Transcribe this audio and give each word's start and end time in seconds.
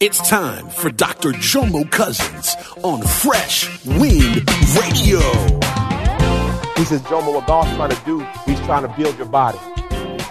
It's 0.00 0.28
time 0.28 0.68
for 0.70 0.90
Dr. 0.90 1.30
Jomo 1.30 1.88
Cousins 1.88 2.56
on 2.82 3.00
Fresh 3.00 3.84
Wind 3.86 4.50
Radio. 4.74 5.20
He 6.76 6.84
says, 6.84 7.00
Jomo, 7.02 7.34
what 7.34 7.46
God's 7.46 7.72
trying 7.76 7.90
to 7.90 8.04
do, 8.04 8.26
he's 8.44 8.58
trying 8.62 8.82
to 8.82 8.88
build 9.00 9.16
your 9.16 9.26
body. 9.26 9.58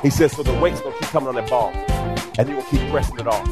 He 0.02 0.10
says, 0.10 0.34
so 0.34 0.44
the 0.44 0.54
weight's 0.60 0.82
going 0.82 0.94
to 0.94 1.00
keep 1.00 1.08
coming 1.10 1.30
on 1.30 1.36
that 1.36 1.50
ball, 1.50 1.70
and 1.70 2.46
going 2.50 2.62
to 2.62 2.70
keep 2.70 2.82
pressing 2.90 3.20
it 3.20 3.28
off. 3.28 3.46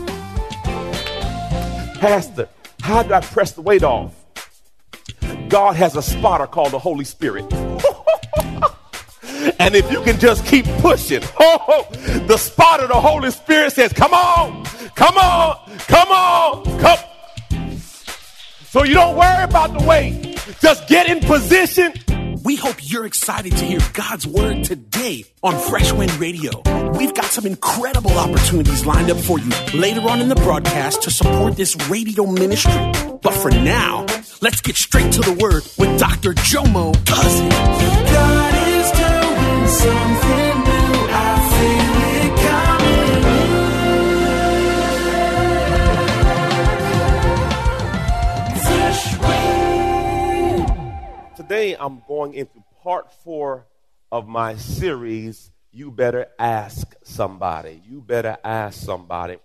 Pastor, 1.99 2.49
how 2.81 3.03
do 3.03 3.13
I 3.13 3.21
press 3.21 3.53
the 3.53 3.61
weight 3.61 3.83
off? 3.83 4.13
God 5.47 5.77
has 5.77 5.95
a 5.95 6.01
spotter 6.01 6.47
called 6.47 6.71
the 6.71 6.79
Holy 6.79 7.05
Spirit. 7.05 7.45
and 9.59 9.75
if 9.75 9.89
you 9.89 10.01
can 10.01 10.19
just 10.19 10.45
keep 10.45 10.65
pushing, 10.81 11.21
oh, 11.39 11.87
the 12.27 12.35
spotter, 12.35 12.87
the 12.87 12.99
Holy 12.99 13.31
Spirit 13.31 13.71
says, 13.71 13.93
come 13.93 14.13
on, 14.13 14.65
come 14.95 15.17
on, 15.17 15.77
come 15.79 16.07
on, 16.09 16.79
come. 16.79 16.99
So 18.69 18.83
you 18.83 18.93
don't 18.93 19.15
worry 19.15 19.43
about 19.43 19.77
the 19.77 19.83
weight. 19.85 20.39
Just 20.61 20.87
get 20.87 21.09
in 21.09 21.19
position. 21.21 21.93
We 22.43 22.55
hope 22.55 22.77
you're 22.79 23.05
excited 23.05 23.51
to 23.57 23.65
hear 23.65 23.79
God's 23.93 24.25
word 24.25 24.63
today 24.63 25.25
on 25.43 25.57
Fresh 25.57 25.91
Wind 25.91 26.13
Radio. 26.19 26.51
We've 26.97 27.13
got 27.13 27.25
some 27.25 27.45
incredible 27.45 28.11
opportunities 28.11 28.85
lined 28.85 29.11
up 29.11 29.17
for 29.17 29.39
you 29.39 29.49
later 29.73 30.01
on 30.07 30.21
in 30.21 30.29
the 30.29 30.35
broadcast 30.35 31.01
to 31.03 31.11
support 31.11 31.57
this 31.57 31.75
radio 31.89 32.25
ministry. 32.25 32.91
But 33.21 33.33
for 33.33 33.51
now, 33.51 34.05
let's 34.41 34.61
get 34.61 34.75
straight 34.75 35.11
to 35.13 35.21
the 35.21 35.33
word 35.33 35.63
with 35.77 35.99
Dr. 35.99 36.33
Jomo 36.33 36.93
Cousins. 37.05 37.49
God 37.49 38.67
is 38.67 38.91
doing 38.91 39.67
something 39.67 40.48
Today 51.49 51.75
I'm 51.79 52.03
going 52.07 52.35
into 52.35 52.63
part 52.83 53.11
four 53.23 53.65
of 54.11 54.27
my 54.27 54.55
series, 54.57 55.49
You 55.71 55.89
Better 55.89 56.27
Ask 56.37 56.93
Somebody. 57.01 57.81
You 57.89 58.01
Better 58.01 58.37
Ask 58.43 58.79
Somebody. 58.79 59.37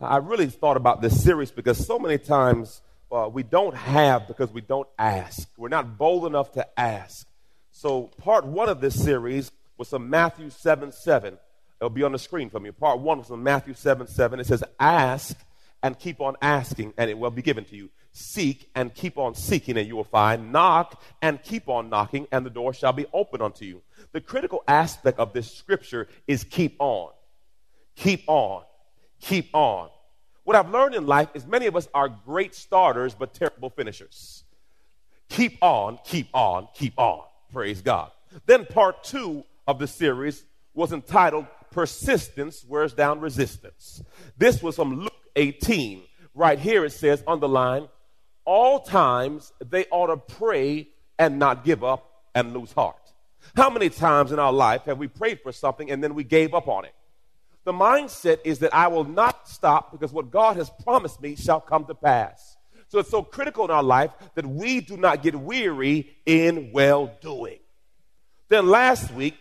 I 0.00 0.16
really 0.16 0.46
thought 0.46 0.78
about 0.78 1.02
this 1.02 1.22
series 1.22 1.50
because 1.50 1.86
so 1.86 1.98
many 1.98 2.16
times 2.16 2.80
uh, 3.12 3.28
we 3.30 3.42
don't 3.42 3.76
have 3.76 4.26
because 4.26 4.50
we 4.50 4.62
don't 4.62 4.88
ask. 4.98 5.50
We're 5.58 5.68
not 5.68 5.98
bold 5.98 6.24
enough 6.24 6.50
to 6.52 6.66
ask. 6.80 7.26
So, 7.72 8.04
part 8.04 8.46
one 8.46 8.70
of 8.70 8.80
this 8.80 8.98
series 8.98 9.52
was 9.76 9.90
from 9.90 10.08
Matthew 10.08 10.48
7 10.48 10.92
7. 10.92 11.36
It'll 11.78 11.90
be 11.90 12.04
on 12.04 12.12
the 12.12 12.18
screen 12.18 12.48
for 12.48 12.58
me. 12.58 12.70
Part 12.70 13.00
one 13.00 13.18
was 13.18 13.26
from 13.26 13.42
Matthew 13.42 13.74
7 13.74 14.06
7. 14.06 14.40
It 14.40 14.46
says, 14.46 14.64
Ask 14.78 15.36
and 15.82 15.98
keep 15.98 16.20
on 16.20 16.36
asking, 16.42 16.94
and 16.96 17.10
it 17.10 17.18
will 17.18 17.30
be 17.30 17.42
given 17.42 17.64
to 17.66 17.76
you. 17.76 17.90
Seek 18.12 18.68
and 18.74 18.94
keep 18.94 19.18
on 19.18 19.34
seeking, 19.34 19.76
and 19.76 19.86
you 19.86 19.96
will 19.96 20.04
find. 20.04 20.52
Knock 20.52 21.00
and 21.22 21.42
keep 21.42 21.68
on 21.68 21.88
knocking, 21.88 22.26
and 22.32 22.44
the 22.44 22.50
door 22.50 22.72
shall 22.72 22.92
be 22.92 23.06
open 23.12 23.40
unto 23.40 23.64
you. 23.64 23.82
The 24.12 24.20
critical 24.20 24.62
aspect 24.66 25.18
of 25.18 25.32
this 25.32 25.50
scripture 25.52 26.08
is 26.26 26.44
keep 26.44 26.76
on. 26.80 27.10
Keep 27.96 28.24
on. 28.26 28.62
Keep 29.20 29.54
on. 29.54 29.90
What 30.44 30.56
I've 30.56 30.70
learned 30.70 30.94
in 30.94 31.06
life 31.06 31.28
is 31.34 31.46
many 31.46 31.66
of 31.66 31.76
us 31.76 31.88
are 31.94 32.08
great 32.08 32.54
starters, 32.54 33.14
but 33.14 33.34
terrible 33.34 33.70
finishers. 33.70 34.44
Keep 35.28 35.58
on, 35.62 35.98
keep 36.04 36.28
on, 36.34 36.66
keep 36.74 36.98
on. 36.98 37.22
Praise 37.52 37.82
God. 37.82 38.10
Then 38.46 38.66
part 38.66 39.04
two 39.04 39.44
of 39.66 39.78
the 39.78 39.86
series 39.86 40.42
was 40.74 40.92
entitled 40.92 41.46
Persistence 41.70 42.64
Wears 42.68 42.92
Down 42.92 43.20
Resistance. 43.20 44.02
This 44.36 44.60
was 44.62 44.76
from 44.76 45.00
Luke 45.00 45.12
18. 45.36 46.02
Right 46.34 46.58
here 46.58 46.84
it 46.84 46.92
says, 46.92 47.22
underline, 47.26 47.88
all 48.44 48.80
times 48.80 49.52
they 49.64 49.86
ought 49.90 50.08
to 50.08 50.16
pray 50.16 50.88
and 51.18 51.38
not 51.38 51.64
give 51.64 51.84
up 51.84 52.22
and 52.34 52.54
lose 52.54 52.72
heart. 52.72 52.96
How 53.56 53.70
many 53.70 53.88
times 53.90 54.32
in 54.32 54.38
our 54.38 54.52
life 54.52 54.84
have 54.84 54.98
we 54.98 55.08
prayed 55.08 55.40
for 55.40 55.52
something 55.52 55.90
and 55.90 56.02
then 56.02 56.14
we 56.14 56.24
gave 56.24 56.54
up 56.54 56.68
on 56.68 56.84
it? 56.84 56.94
The 57.64 57.72
mindset 57.72 58.38
is 58.44 58.60
that 58.60 58.74
I 58.74 58.88
will 58.88 59.04
not 59.04 59.48
stop 59.48 59.92
because 59.92 60.12
what 60.12 60.30
God 60.30 60.56
has 60.56 60.70
promised 60.82 61.20
me 61.20 61.36
shall 61.36 61.60
come 61.60 61.84
to 61.86 61.94
pass. 61.94 62.56
So 62.88 62.98
it's 62.98 63.10
so 63.10 63.22
critical 63.22 63.64
in 63.64 63.70
our 63.70 63.82
life 63.82 64.10
that 64.34 64.44
we 64.46 64.80
do 64.80 64.96
not 64.96 65.22
get 65.22 65.36
weary 65.36 66.16
in 66.26 66.70
well 66.72 67.12
doing. 67.20 67.58
Then 68.48 68.68
last 68.68 69.12
week, 69.14 69.36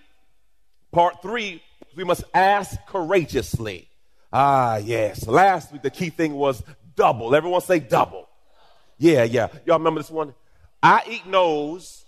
part 0.91 1.22
three, 1.22 1.63
we 1.95 2.03
must 2.03 2.23
ask 2.33 2.78
courageously. 2.88 3.88
Ah, 4.31 4.78
yes. 4.78 5.28
Last 5.28 5.72
week, 5.72 5.81
the 5.81 5.90
key 5.90 6.09
thing 6.09 6.34
was 6.34 6.63
double. 6.95 7.35
Everyone 7.35 7.62
say 7.62 7.79
double. 7.79 8.28
Yeah, 8.97 9.23
yeah. 9.23 9.47
Y'all 9.66 9.78
remember 9.78 10.01
this 10.01 10.12
one? 10.12 10.34
I 10.84 11.03
eat 11.07 11.25
no's 11.25 12.06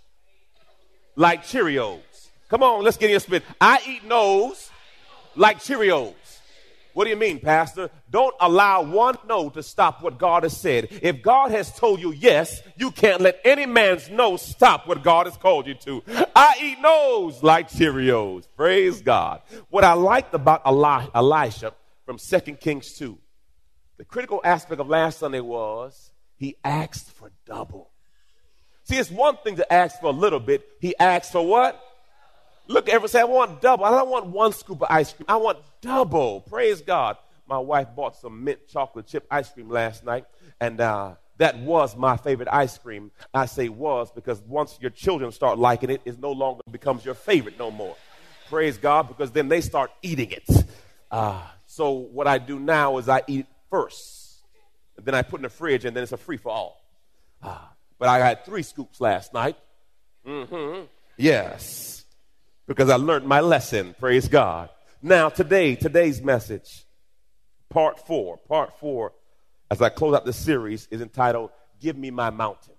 like 1.15 1.43
Cheerios. 1.43 1.99
Come 2.49 2.63
on, 2.63 2.83
let's 2.83 2.97
get 2.97 3.09
in 3.09 3.15
a 3.15 3.19
spit. 3.19 3.43
I 3.59 3.79
eat 3.87 4.03
no's 4.05 4.69
like 5.35 5.59
Cheerios. 5.59 6.13
What 6.93 7.05
do 7.05 7.09
you 7.09 7.15
mean, 7.15 7.39
Pastor? 7.39 7.89
Don't 8.09 8.35
allow 8.41 8.81
one 8.81 9.17
no 9.25 9.49
to 9.51 9.63
stop 9.63 10.03
what 10.03 10.17
God 10.17 10.43
has 10.43 10.55
said. 10.57 10.89
If 11.01 11.21
God 11.21 11.51
has 11.51 11.73
told 11.73 12.01
you 12.01 12.11
yes, 12.11 12.61
you 12.75 12.91
can't 12.91 13.21
let 13.21 13.39
any 13.45 13.65
man's 13.65 14.09
no 14.09 14.35
stop 14.35 14.87
what 14.87 15.01
God 15.01 15.25
has 15.25 15.37
called 15.37 15.67
you 15.67 15.73
to. 15.75 16.03
I 16.35 16.55
eat 16.61 16.81
no's 16.81 17.41
like 17.41 17.69
Cheerios. 17.69 18.45
Praise 18.57 19.01
God. 19.01 19.41
What 19.69 19.85
I 19.85 19.93
liked 19.93 20.33
about 20.33 20.63
Eli- 20.67 21.07
Elisha 21.15 21.73
from 22.11 22.41
2 22.41 22.55
Kings 22.55 22.91
2, 22.95 23.17
the 23.97 24.03
critical 24.03 24.41
aspect 24.43 24.81
of 24.81 24.89
last 24.89 25.19
Sunday 25.19 25.39
was 25.39 26.11
he 26.35 26.57
asked 26.61 27.09
for 27.09 27.31
double. 27.45 27.91
See, 28.83 28.97
it's 28.97 29.09
one 29.09 29.37
thing 29.37 29.55
to 29.55 29.73
ask 29.73 30.01
for 30.01 30.07
a 30.07 30.11
little 30.11 30.41
bit. 30.41 30.67
He 30.81 30.93
asked 30.99 31.31
for 31.31 31.47
what? 31.47 31.81
Look, 32.67 32.89
everyone 32.89 33.07
say, 33.07 33.21
I 33.21 33.23
want 33.23 33.61
double. 33.61 33.85
I 33.85 33.91
don't 33.91 34.09
want 34.09 34.25
one 34.25 34.51
scoop 34.51 34.81
of 34.81 34.87
ice 34.89 35.13
cream. 35.13 35.25
I 35.29 35.37
want 35.37 35.59
double. 35.79 36.41
Praise 36.41 36.81
God. 36.81 37.15
My 37.47 37.59
wife 37.59 37.87
bought 37.95 38.17
some 38.17 38.43
mint 38.43 38.67
chocolate 38.67 39.07
chip 39.07 39.25
ice 39.31 39.49
cream 39.49 39.69
last 39.69 40.03
night, 40.03 40.25
and 40.59 40.81
uh, 40.81 41.15
that 41.37 41.59
was 41.59 41.95
my 41.95 42.17
favorite 42.17 42.49
ice 42.51 42.77
cream. 42.77 43.11
I 43.33 43.45
say 43.45 43.69
was 43.69 44.11
because 44.11 44.41
once 44.41 44.77
your 44.81 44.91
children 44.91 45.31
start 45.31 45.59
liking 45.59 45.89
it, 45.89 46.01
it 46.03 46.19
no 46.19 46.33
longer 46.33 46.61
becomes 46.69 47.05
your 47.05 47.15
favorite 47.15 47.57
no 47.57 47.71
more. 47.71 47.95
Praise 48.49 48.77
God, 48.77 49.07
because 49.07 49.31
then 49.31 49.47
they 49.47 49.61
start 49.61 49.91
eating 50.01 50.31
it. 50.31 50.65
Uh, 51.09 51.41
so 51.71 51.91
what 51.91 52.27
I 52.27 52.37
do 52.37 52.59
now 52.59 52.97
is 52.97 53.07
I 53.09 53.21
eat 53.27 53.45
first, 53.69 54.43
then 54.97 55.15
I 55.15 55.21
put 55.21 55.39
in 55.39 55.43
the 55.43 55.49
fridge, 55.49 55.85
and 55.85 55.95
then 55.95 56.03
it's 56.03 56.11
a 56.11 56.17
free 56.17 56.37
for 56.37 56.51
all. 56.51 56.81
Uh, 57.41 57.57
but 57.97 58.09
I 58.09 58.19
had 58.19 58.45
three 58.45 58.63
scoops 58.63 58.99
last 58.99 59.33
night. 59.33 59.57
Mm-hmm. 60.25 60.85
Yes 61.17 62.01
because 62.71 62.89
I 62.89 62.95
learned 62.95 63.25
my 63.25 63.41
lesson. 63.41 63.95
Praise 63.99 64.29
God. 64.29 64.69
Now, 65.01 65.27
today, 65.27 65.75
today's 65.75 66.21
message, 66.21 66.85
part 67.69 67.99
four, 68.07 68.37
part 68.37 68.79
four, 68.79 69.11
as 69.69 69.81
I 69.81 69.89
close 69.89 70.15
out 70.15 70.23
the 70.23 70.31
series, 70.31 70.87
is 70.89 71.01
entitled 71.01 71.49
Give 71.81 71.97
Me 71.97 72.11
My 72.11 72.29
Mountain. 72.29 72.75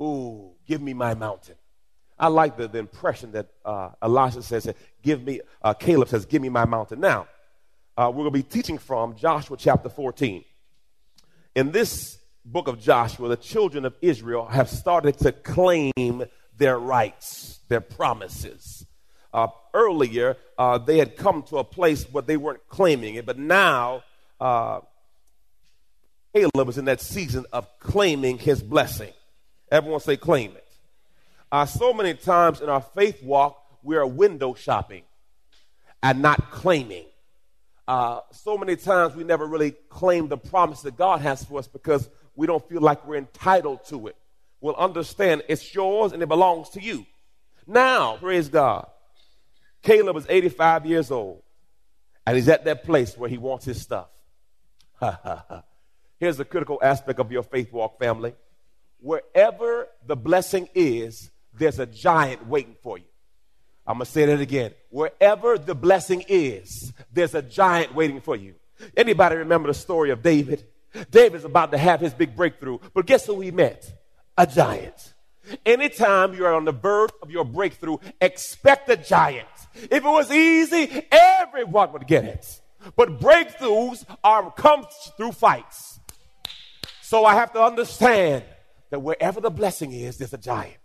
Ooh, 0.00 0.52
give 0.66 0.80
me 0.80 0.94
my 0.94 1.14
mountain. 1.14 1.56
I 2.18 2.28
like 2.28 2.56
the, 2.56 2.68
the 2.68 2.78
impression 2.78 3.32
that 3.32 3.48
uh, 3.66 3.90
Elisha 4.00 4.42
says, 4.42 4.72
give 5.02 5.22
me, 5.22 5.40
uh, 5.60 5.74
Caleb 5.74 6.08
says, 6.08 6.24
give 6.24 6.40
me 6.40 6.48
my 6.48 6.64
mountain. 6.64 7.00
Now, 7.00 7.28
uh, 8.00 8.08
we're 8.08 8.22
going 8.22 8.32
to 8.32 8.38
be 8.38 8.42
teaching 8.42 8.78
from 8.78 9.14
Joshua 9.14 9.58
chapter 9.58 9.90
14. 9.90 10.42
In 11.54 11.70
this 11.70 12.16
book 12.46 12.66
of 12.66 12.80
Joshua, 12.80 13.28
the 13.28 13.36
children 13.36 13.84
of 13.84 13.94
Israel 14.00 14.46
have 14.46 14.70
started 14.70 15.18
to 15.18 15.32
claim 15.32 16.24
their 16.56 16.78
rights, 16.78 17.60
their 17.68 17.82
promises. 17.82 18.86
Uh, 19.34 19.48
earlier, 19.74 20.38
uh, 20.56 20.78
they 20.78 20.96
had 20.96 21.14
come 21.14 21.42
to 21.42 21.58
a 21.58 21.64
place 21.64 22.04
where 22.04 22.22
they 22.22 22.38
weren't 22.38 22.66
claiming 22.70 23.16
it, 23.16 23.26
but 23.26 23.38
now 23.38 24.02
uh, 24.40 24.80
Caleb 26.34 26.68
was 26.68 26.78
in 26.78 26.86
that 26.86 27.02
season 27.02 27.44
of 27.52 27.68
claiming 27.80 28.38
his 28.38 28.62
blessing. 28.62 29.12
Everyone 29.70 30.00
say, 30.00 30.16
claim 30.16 30.52
it. 30.52 30.66
Uh, 31.52 31.66
so 31.66 31.92
many 31.92 32.14
times 32.14 32.62
in 32.62 32.70
our 32.70 32.80
faith 32.80 33.22
walk, 33.22 33.62
we 33.82 33.94
are 33.96 34.06
window 34.06 34.54
shopping 34.54 35.02
and 36.02 36.22
not 36.22 36.50
claiming. 36.50 37.04
Uh, 37.90 38.20
so 38.30 38.56
many 38.56 38.76
times 38.76 39.16
we 39.16 39.24
never 39.24 39.44
really 39.44 39.72
claim 39.88 40.28
the 40.28 40.36
promise 40.36 40.82
that 40.82 40.96
God 40.96 41.22
has 41.22 41.42
for 41.42 41.58
us 41.58 41.66
because 41.66 42.08
we 42.36 42.46
don't 42.46 42.66
feel 42.68 42.80
like 42.80 43.04
we're 43.04 43.16
entitled 43.16 43.84
to 43.86 44.06
it. 44.06 44.14
Well, 44.60 44.76
understand 44.76 45.42
it's 45.48 45.74
yours 45.74 46.12
and 46.12 46.22
it 46.22 46.28
belongs 46.28 46.68
to 46.70 46.80
you. 46.80 47.04
Now, 47.66 48.16
praise 48.18 48.48
God. 48.48 48.86
Caleb 49.82 50.16
is 50.18 50.26
85 50.28 50.86
years 50.86 51.10
old 51.10 51.42
and 52.24 52.36
he's 52.36 52.48
at 52.48 52.64
that 52.66 52.84
place 52.84 53.18
where 53.18 53.28
he 53.28 53.38
wants 53.38 53.64
his 53.64 53.82
stuff. 53.82 54.06
Here's 56.20 56.36
the 56.36 56.44
critical 56.44 56.78
aspect 56.80 57.18
of 57.18 57.32
your 57.32 57.42
faith 57.42 57.72
walk, 57.72 57.98
family. 57.98 58.34
Wherever 59.00 59.88
the 60.06 60.14
blessing 60.14 60.68
is, 60.76 61.32
there's 61.54 61.80
a 61.80 61.86
giant 61.86 62.46
waiting 62.46 62.76
for 62.84 62.98
you. 62.98 63.04
I'm 63.84 63.96
going 63.96 64.06
to 64.06 64.12
say 64.12 64.26
that 64.26 64.38
again. 64.38 64.74
Wherever 64.90 65.56
the 65.56 65.74
blessing 65.74 66.24
is, 66.28 66.92
there's 67.12 67.34
a 67.34 67.42
giant 67.42 67.94
waiting 67.94 68.20
for 68.20 68.36
you. 68.36 68.54
Anybody 68.96 69.36
remember 69.36 69.68
the 69.68 69.74
story 69.74 70.10
of 70.10 70.22
David? 70.22 70.64
David's 71.10 71.44
about 71.44 71.70
to 71.70 71.78
have 71.78 72.00
his 72.00 72.12
big 72.12 72.34
breakthrough, 72.34 72.78
but 72.92 73.06
guess 73.06 73.26
who 73.26 73.40
he 73.40 73.50
met? 73.50 73.90
A 74.36 74.46
giant. 74.46 75.14
Anytime 75.64 76.34
you're 76.34 76.52
on 76.52 76.64
the 76.64 76.72
verge 76.72 77.10
of 77.22 77.30
your 77.30 77.44
breakthrough, 77.44 77.98
expect 78.20 78.88
a 78.90 78.96
giant. 78.96 79.48
If 79.74 79.92
it 79.92 80.02
was 80.02 80.30
easy, 80.30 81.06
everyone 81.10 81.92
would 81.92 82.06
get 82.06 82.24
it. 82.24 82.60
But 82.96 83.20
breakthroughs 83.20 84.04
are 84.24 84.50
come 84.52 84.86
through 85.16 85.32
fights. 85.32 86.00
So 87.02 87.24
I 87.24 87.34
have 87.34 87.52
to 87.52 87.62
understand 87.62 88.44
that 88.90 89.00
wherever 89.00 89.40
the 89.40 89.50
blessing 89.50 89.92
is, 89.92 90.18
there's 90.18 90.32
a 90.32 90.38
giant. 90.38 90.76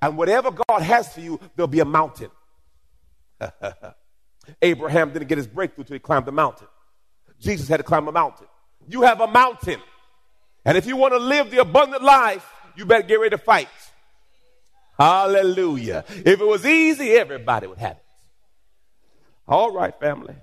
And 0.00 0.16
whatever 0.16 0.50
God 0.50 0.82
has 0.82 1.12
for 1.12 1.20
you, 1.20 1.40
there'll 1.54 1.68
be 1.68 1.80
a 1.80 1.84
mountain. 1.84 2.30
Abraham 4.62 5.12
didn't 5.12 5.28
get 5.28 5.38
his 5.38 5.46
breakthrough 5.46 5.84
till 5.84 5.94
he 5.94 6.00
climbed 6.00 6.26
the 6.26 6.32
mountain. 6.32 6.68
Jesus 7.40 7.68
had 7.68 7.78
to 7.78 7.82
climb 7.82 8.08
a 8.08 8.12
mountain. 8.12 8.46
You 8.88 9.02
have 9.02 9.20
a 9.20 9.26
mountain. 9.26 9.80
And 10.64 10.76
if 10.76 10.86
you 10.86 10.96
want 10.96 11.14
to 11.14 11.18
live 11.18 11.50
the 11.50 11.58
abundant 11.58 12.02
life, 12.02 12.46
you 12.76 12.86
better 12.86 13.06
get 13.06 13.16
ready 13.16 13.30
to 13.30 13.38
fight. 13.38 13.68
Hallelujah. 14.98 16.04
If 16.08 16.40
it 16.40 16.46
was 16.46 16.64
easy, 16.64 17.12
everybody 17.12 17.66
would 17.66 17.78
have 17.78 17.96
it. 17.96 18.02
All 19.46 19.72
right, 19.72 19.98
family. 20.00 20.34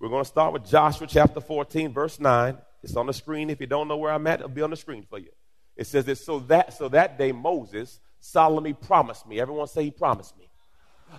We're 0.00 0.08
going 0.08 0.24
to 0.24 0.28
start 0.28 0.52
with 0.52 0.66
Joshua 0.66 1.06
chapter 1.06 1.40
14, 1.40 1.92
verse 1.92 2.18
9. 2.18 2.58
It's 2.82 2.96
on 2.96 3.06
the 3.06 3.12
screen. 3.12 3.50
If 3.50 3.60
you 3.60 3.66
don't 3.66 3.88
know 3.88 3.96
where 3.96 4.12
I'm 4.12 4.26
at, 4.26 4.40
it'll 4.40 4.48
be 4.48 4.62
on 4.62 4.70
the 4.70 4.76
screen 4.76 5.06
for 5.08 5.18
you. 5.18 5.30
It 5.76 5.86
says 5.86 6.04
this 6.04 6.24
so 6.24 6.40
that 6.40 6.72
so 6.74 6.88
that 6.90 7.18
day 7.18 7.32
Moses 7.32 7.98
solemnly 8.20 8.74
promised 8.74 9.26
me. 9.26 9.40
Everyone 9.40 9.66
say 9.66 9.84
he 9.84 9.90
promised 9.90 10.36
me. 10.38 10.48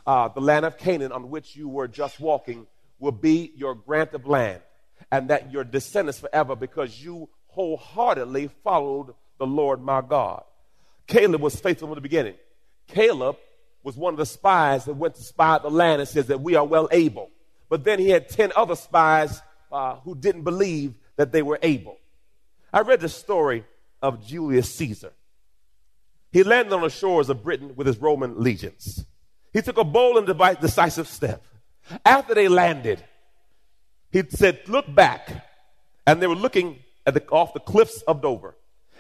Uh, 0.06 0.28
the 0.30 0.42
land 0.42 0.66
of 0.66 0.78
Canaan 0.78 1.12
on 1.12 1.30
which 1.30 1.56
you 1.56 1.68
were 1.68 1.88
just 1.88 2.20
walking 2.20 2.68
will 3.00 3.12
be 3.12 3.52
your 3.56 3.76
grant 3.76 4.14
of 4.14 4.26
land, 4.26 4.62
and 5.12 5.30
that 5.30 5.52
your 5.52 5.64
descendants 5.64 6.20
forever, 6.20 6.56
because 6.56 7.04
you 7.04 7.30
wholeheartedly 7.48 8.50
followed 8.64 9.14
the 9.38 9.48
Lord 9.48 9.82
my 9.82 10.02
God. 10.02 10.44
Caleb 11.08 11.42
was 11.42 11.60
faithful 11.60 11.88
from 11.88 11.96
the 11.96 12.02
beginning. 12.02 12.36
Caleb 12.88 13.38
was 13.84 13.96
one 13.96 14.14
of 14.14 14.18
the 14.18 14.26
spies 14.26 14.86
that 14.86 14.96
went 14.96 15.16
to 15.16 15.24
spy 15.24 15.60
the 15.60 15.70
land 15.70 16.02
and 16.02 16.10
says 16.10 16.28
that 16.28 16.42
we 16.42 16.56
are 16.56 16.66
well 16.66 16.88
able. 16.92 17.30
But 17.70 17.84
then 17.84 18.00
he 18.00 18.10
had 18.10 18.30
10 18.30 18.52
other 18.56 18.76
spies 18.76 19.42
uh, 19.72 19.98
who 19.98 20.16
didn't 20.16 20.44
believe 20.44 20.96
that 21.16 21.32
they 21.32 21.42
were 21.42 21.60
able. 21.62 21.98
I 22.74 22.82
read 22.82 23.02
the 23.02 23.10
story 23.10 23.64
of 24.02 24.26
Julius 24.26 24.74
Caesar. 24.76 25.14
He 26.32 26.44
landed 26.44 26.74
on 26.74 26.82
the 26.82 26.90
shores 26.90 27.30
of 27.30 27.44
Britain 27.44 27.74
with 27.76 27.88
his 27.88 27.98
Roman 27.98 28.42
legions. 28.42 29.06
He 29.56 29.62
took 29.62 29.78
a 29.78 29.86
bold 29.86 30.18
and 30.18 30.60
decisive 30.60 31.08
step. 31.08 31.42
After 32.06 32.36
they 32.36 32.50
landed, 32.50 33.02
he 34.12 34.22
said, 34.28 34.60
Look 34.68 34.94
back. 34.94 35.46
And 36.06 36.22
they 36.22 36.28
were 36.28 36.36
looking 36.36 36.80
the, 37.06 37.26
off 37.30 37.54
the 37.54 37.62
cliffs 37.62 38.02
of 38.02 38.22
Dover. 38.22 38.54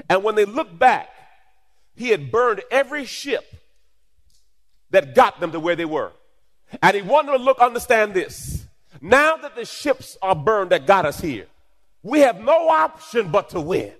And 0.09 0.23
when 0.23 0.35
they 0.35 0.45
looked 0.45 0.79
back, 0.79 1.09
he 1.93 2.07
had 2.07 2.31
burned 2.31 2.61
every 2.71 3.03
ship 3.03 3.43
that 4.91 5.13
got 5.13 5.41
them 5.41 5.51
to 5.51 5.59
where 5.59 5.75
they 5.75 5.83
were. 5.83 6.13
And 6.81 6.95
he 6.95 7.01
wanted 7.01 7.33
to 7.33 7.37
look, 7.37 7.59
understand 7.59 8.13
this. 8.13 8.65
Now 9.01 9.35
that 9.35 9.57
the 9.57 9.65
ships 9.65 10.17
are 10.21 10.37
burned 10.37 10.69
that 10.69 10.87
got 10.87 11.05
us 11.05 11.19
here, 11.19 11.47
we 12.01 12.21
have 12.21 12.39
no 12.39 12.69
option 12.69 13.29
but 13.29 13.49
to 13.49 13.59
win. 13.59 13.91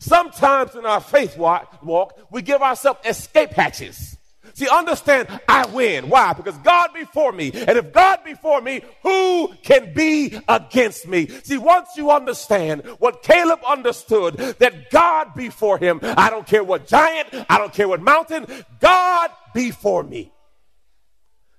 Sometimes 0.00 0.74
in 0.74 0.84
our 0.84 1.00
faith 1.00 1.38
walk 1.38 2.18
we 2.32 2.42
give 2.42 2.62
ourselves 2.62 2.98
escape 3.04 3.50
hatches. 3.50 4.18
See, 4.54 4.68
understand, 4.68 5.28
I 5.48 5.66
win. 5.66 6.08
Why? 6.08 6.32
Because 6.32 6.56
God 6.58 6.90
before 6.94 7.32
me. 7.32 7.50
And 7.52 7.78
if 7.78 7.92
God 7.92 8.20
before 8.24 8.60
me, 8.60 8.82
who 9.02 9.52
can 9.62 9.92
be 9.94 10.38
against 10.48 11.06
me? 11.06 11.28
See, 11.28 11.58
once 11.58 11.88
you 11.96 12.10
understand 12.10 12.82
what 12.98 13.22
Caleb 13.22 13.60
understood, 13.66 14.34
that 14.36 14.90
God 14.90 15.34
before 15.34 15.78
him, 15.78 16.00
I 16.02 16.30
don't 16.30 16.46
care 16.46 16.64
what 16.64 16.86
giant, 16.86 17.28
I 17.48 17.58
don't 17.58 17.72
care 17.72 17.88
what 17.88 18.00
mountain, 18.00 18.46
God 18.80 19.30
before 19.54 20.02
me. 20.02 20.32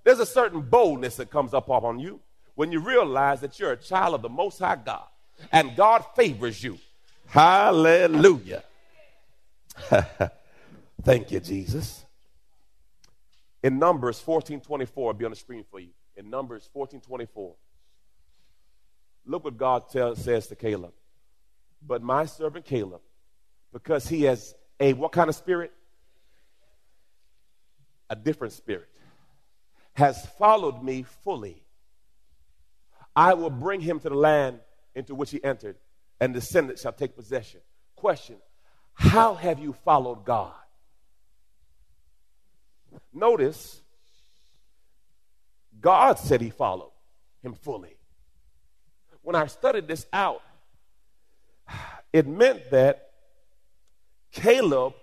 There's 0.04 0.20
a 0.20 0.26
certain 0.26 0.62
boldness 0.62 1.16
that 1.18 1.32
comes 1.32 1.54
up 1.54 1.70
on 1.70 2.00
you 2.00 2.20
when 2.56 2.72
you 2.72 2.80
realize 2.80 3.42
that 3.42 3.60
you're 3.60 3.72
a 3.72 3.78
child 3.78 4.16
of 4.16 4.22
the 4.22 4.30
Most 4.30 4.60
High 4.60 4.76
God 4.76 5.06
and 5.52 5.76
God 5.76 6.06
favors 6.16 6.64
you. 6.64 6.78
Hallelujah. 7.28 8.64
Thank 11.04 11.32
you, 11.32 11.40
Jesus. 11.40 12.06
In 13.64 13.80
Numbers 13.80 14.18
1424, 14.18 15.08
I'll 15.10 15.14
be 15.14 15.24
on 15.24 15.32
the 15.32 15.38
screen 15.38 15.64
for 15.72 15.80
you. 15.80 15.90
In 16.18 16.30
Numbers 16.30 16.70
1424, 16.74 17.56
look 19.26 19.46
what 19.46 19.58
God 19.58 19.90
tell, 19.90 20.16
says 20.16 20.48
to 20.48 20.56
Caleb. 20.56 20.92
But 21.82 22.04
my 22.04 22.26
servant 22.26 22.66
Caleb, 22.66 23.02
because 23.72 24.08
he 24.08 24.24
has 24.24 24.54
a 24.80 24.94
what 24.94 25.14
kind 25.14 25.30
of 25.30 25.36
spirit? 25.36 25.72
A 28.10 28.16
different 28.16 28.54
spirit, 28.54 28.90
has 29.94 30.26
followed 30.38 30.84
me 30.84 31.04
fully. 31.24 31.64
I 33.16 33.34
will 33.34 33.50
bring 33.50 33.80
him 33.80 34.00
to 34.02 34.10
the 34.10 34.16
land 34.16 34.60
into 34.94 35.16
which 35.16 35.32
he 35.32 35.44
entered, 35.44 35.78
and 36.20 36.34
descendants 36.34 36.82
shall 36.82 36.94
take 36.94 37.16
possession. 37.16 37.62
Question 37.96 38.36
How 38.94 39.36
have 39.36 39.60
you 39.60 39.74
followed 39.86 40.26
God? 40.26 40.54
Notice, 43.14 43.82
God 45.80 46.18
said 46.18 46.42
he 46.42 46.50
followed 46.50 46.92
him 47.42 47.54
fully. 47.54 47.98
When 49.22 49.36
I 49.36 49.48
studied 49.48 49.88
this 49.88 50.06
out, 50.12 50.42
it 52.12 52.28
meant 52.28 52.72
that 52.72 53.12
Caleb 54.32 54.94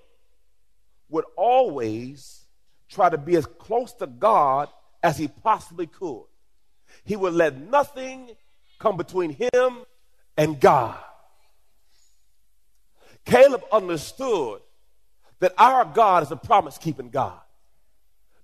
would 1.08 1.24
always 1.36 2.44
try 2.88 3.08
to 3.08 3.18
be 3.18 3.36
as 3.36 3.46
close 3.46 3.92
to 3.94 4.06
God 4.06 4.68
as 5.02 5.16
he 5.16 5.28
possibly 5.28 5.86
could. 5.86 6.24
He 7.04 7.16
would 7.16 7.34
let 7.34 7.56
nothing 7.58 8.30
come 8.78 8.96
between 8.96 9.36
him 9.52 9.84
and 10.36 10.60
God. 10.60 10.98
Caleb 13.24 13.62
understood 13.70 14.60
that 15.40 15.54
our 15.56 15.84
God 15.84 16.22
is 16.22 16.30
a 16.30 16.36
promise 16.36 16.78
keeping 16.78 17.10
God. 17.10 17.40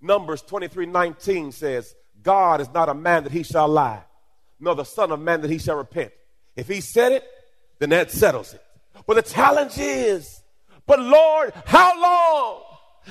Numbers 0.00 0.42
23 0.42 0.86
19 0.86 1.52
says, 1.52 1.94
God 2.22 2.60
is 2.60 2.70
not 2.70 2.88
a 2.88 2.94
man 2.94 3.24
that 3.24 3.32
he 3.32 3.42
shall 3.42 3.68
lie, 3.68 4.02
nor 4.58 4.74
the 4.74 4.84
son 4.84 5.10
of 5.12 5.20
man 5.20 5.40
that 5.42 5.50
he 5.50 5.58
shall 5.58 5.76
repent. 5.76 6.12
If 6.54 6.68
he 6.68 6.80
said 6.80 7.12
it, 7.12 7.24
then 7.78 7.90
that 7.90 8.10
settles 8.10 8.54
it. 8.54 8.62
But 9.06 9.14
the 9.14 9.22
challenge 9.22 9.78
is, 9.78 10.40
but 10.86 11.00
Lord, 11.00 11.52
how 11.66 12.00
long? 12.00 12.62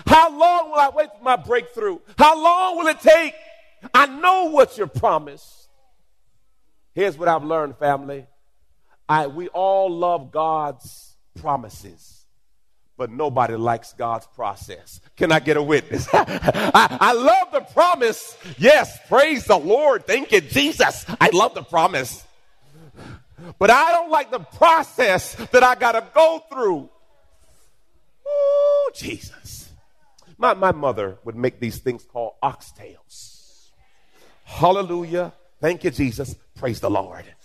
How 0.06 0.38
long 0.38 0.72
will 0.72 0.80
I 0.80 0.90
wait 0.90 1.10
for 1.18 1.24
my 1.24 1.36
breakthrough? 1.36 2.00
How 2.18 2.42
long 2.42 2.78
will 2.78 2.88
it 2.88 3.00
take? 3.00 3.34
I 3.94 4.08
know 4.08 4.46
what 4.46 4.78
you 4.78 4.88
promised. 4.88 5.70
Here's 6.94 7.18
what 7.18 7.28
I've 7.28 7.44
learned, 7.44 7.78
family. 7.78 8.26
I, 9.08 9.28
we 9.28 9.48
all 9.50 9.90
love 9.90 10.32
God's 10.32 11.16
promises, 11.40 12.25
but 12.98 13.12
nobody 13.12 13.56
likes 13.56 13.94
God's 13.94 14.28
process. 14.28 15.02
Can 15.18 15.32
I 15.32 15.40
get 15.40 15.58
a 15.58 15.64
witness? 15.64 16.08
I, 16.14 16.98
I 17.00 17.14
love 17.14 17.52
the 17.52 17.62
promise. 17.74 18.38
Yes, 18.58 18.98
praise 19.08 19.46
the 19.46 19.58
Lord. 19.58 20.08
Thank 20.08 20.32
you, 20.32 20.42
Jesus. 20.42 21.06
I 21.20 21.30
love 21.34 21.54
the 21.54 21.64
promise. 21.64 22.24
But 23.60 23.70
I 23.70 23.92
don't 23.92 24.10
like 24.10 24.32
the 24.32 24.40
process 24.40 25.36
that 25.36 25.64
I 25.64 25.76
got 25.76 25.94
to 25.94 26.04
go 26.14 26.44
through. 26.52 26.90
Oh, 28.26 28.92
Jesus. 28.96 29.70
My, 30.38 30.54
my 30.54 30.72
mother 30.72 31.18
would 31.24 31.36
make 31.36 31.60
these 31.60 31.80
things 31.80 32.04
called 32.04 32.34
oxtails. 32.42 33.70
Hallelujah. 34.44 35.34
Thank 35.62 35.84
you, 35.84 35.92
Jesus. 35.92 36.36
Praise 36.56 36.80
the 36.80 36.90
Lord. 36.90 37.26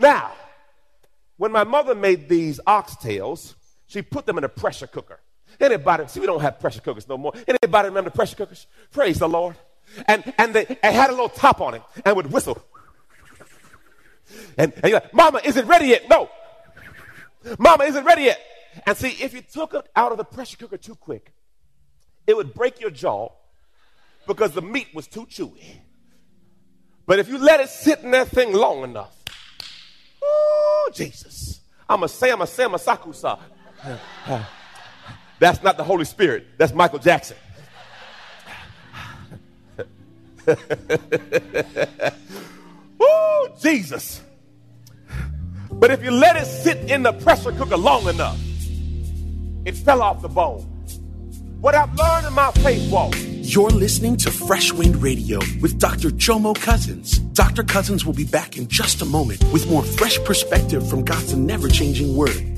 Now, 0.00 0.30
when 1.38 1.50
my 1.50 1.64
mother 1.64 1.92
made 1.92 2.28
these 2.28 2.60
oxtails, 2.68 3.54
she 3.88 4.02
put 4.02 4.26
them 4.26 4.38
in 4.38 4.44
a 4.44 4.48
pressure 4.48 4.86
cooker. 4.86 5.18
Anybody, 5.58 6.06
see, 6.06 6.20
we 6.20 6.26
don't 6.26 6.40
have 6.40 6.60
pressure 6.60 6.80
cookers 6.80 7.08
no 7.08 7.18
more. 7.18 7.32
Anybody 7.46 7.88
remember 7.88 8.10
pressure 8.10 8.36
cookers? 8.36 8.66
Praise 8.92 9.18
the 9.18 9.28
Lord. 9.28 9.56
And, 10.06 10.32
and 10.36 10.54
they, 10.54 10.78
had 10.82 11.08
a 11.08 11.12
little 11.12 11.30
top 11.30 11.60
on 11.60 11.74
it 11.74 11.82
and 12.04 12.14
would 12.14 12.30
whistle. 12.30 12.62
And, 14.58 14.72
and 14.74 14.84
you're 14.84 15.00
like, 15.00 15.14
Mama, 15.14 15.40
is 15.42 15.56
it 15.56 15.64
ready 15.64 15.86
yet? 15.86 16.08
No. 16.08 16.28
Mama, 17.58 17.84
is 17.84 17.96
it 17.96 18.04
ready 18.04 18.24
yet? 18.24 18.38
And 18.86 18.96
see, 18.96 19.08
if 19.08 19.32
you 19.32 19.40
took 19.40 19.72
it 19.72 19.88
out 19.96 20.12
of 20.12 20.18
the 20.18 20.24
pressure 20.24 20.58
cooker 20.58 20.76
too 20.76 20.94
quick, 20.94 21.32
it 22.26 22.36
would 22.36 22.52
break 22.52 22.80
your 22.80 22.90
jaw 22.90 23.30
because 24.26 24.52
the 24.52 24.62
meat 24.62 24.88
was 24.94 25.06
too 25.06 25.26
chewy. 25.26 25.64
But 27.06 27.18
if 27.18 27.28
you 27.28 27.38
let 27.38 27.60
it 27.60 27.70
sit 27.70 28.00
in 28.00 28.10
that 28.10 28.28
thing 28.28 28.52
long 28.52 28.84
enough, 28.84 29.16
oh, 30.22 30.90
Jesus. 30.92 31.60
I'm 31.88 32.02
a 32.02 32.08
Sam, 32.08 32.42
a 32.42 32.46
Sam, 32.46 32.74
a 32.74 32.78
Sakusa. 32.78 33.38
That's 35.38 35.62
not 35.62 35.76
the 35.76 35.84
Holy 35.84 36.04
Spirit. 36.04 36.46
That's 36.58 36.72
Michael 36.72 36.98
Jackson. 36.98 37.36
oh, 43.00 43.48
Jesus. 43.60 44.22
But 45.70 45.90
if 45.90 46.02
you 46.02 46.10
let 46.10 46.36
it 46.36 46.46
sit 46.46 46.90
in 46.90 47.02
the 47.02 47.12
pressure 47.12 47.52
cooker 47.52 47.76
long 47.76 48.08
enough, 48.08 48.40
it 49.64 49.76
fell 49.76 50.02
off 50.02 50.22
the 50.22 50.28
bone. 50.28 50.62
What 51.60 51.74
I've 51.74 51.94
learned 51.94 52.26
in 52.26 52.32
my 52.32 52.50
faith 52.52 52.90
walk 52.90 53.14
You're 53.18 53.70
listening 53.70 54.16
to 54.18 54.30
Fresh 54.30 54.72
Wind 54.72 55.02
Radio 55.02 55.38
with 55.60 55.78
Dr. 55.78 56.10
Jomo 56.10 56.54
Cousins. 56.54 57.18
Dr. 57.18 57.64
Cousins 57.64 58.06
will 58.06 58.14
be 58.14 58.24
back 58.24 58.56
in 58.56 58.68
just 58.68 59.02
a 59.02 59.04
moment 59.04 59.42
with 59.52 59.68
more 59.68 59.82
fresh 59.82 60.18
perspective 60.24 60.88
from 60.88 61.04
God's 61.04 61.34
never 61.34 61.68
changing 61.68 62.16
word. 62.16 62.57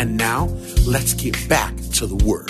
And 0.00 0.16
now, 0.16 0.46
let's 0.86 1.12
get 1.12 1.36
back 1.46 1.76
to 1.76 2.06
the 2.06 2.16
Word. 2.24 2.48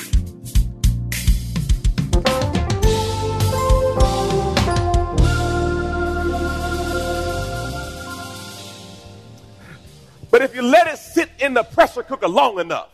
But 10.31 10.43
if 10.43 10.55
you 10.55 10.63
let 10.63 10.87
it 10.87 10.99
sit 10.99 11.29
in 11.41 11.55
the 11.55 11.65
pressure 11.65 12.05
cooker 12.05 12.29
long 12.29 12.61
enough, 12.61 12.91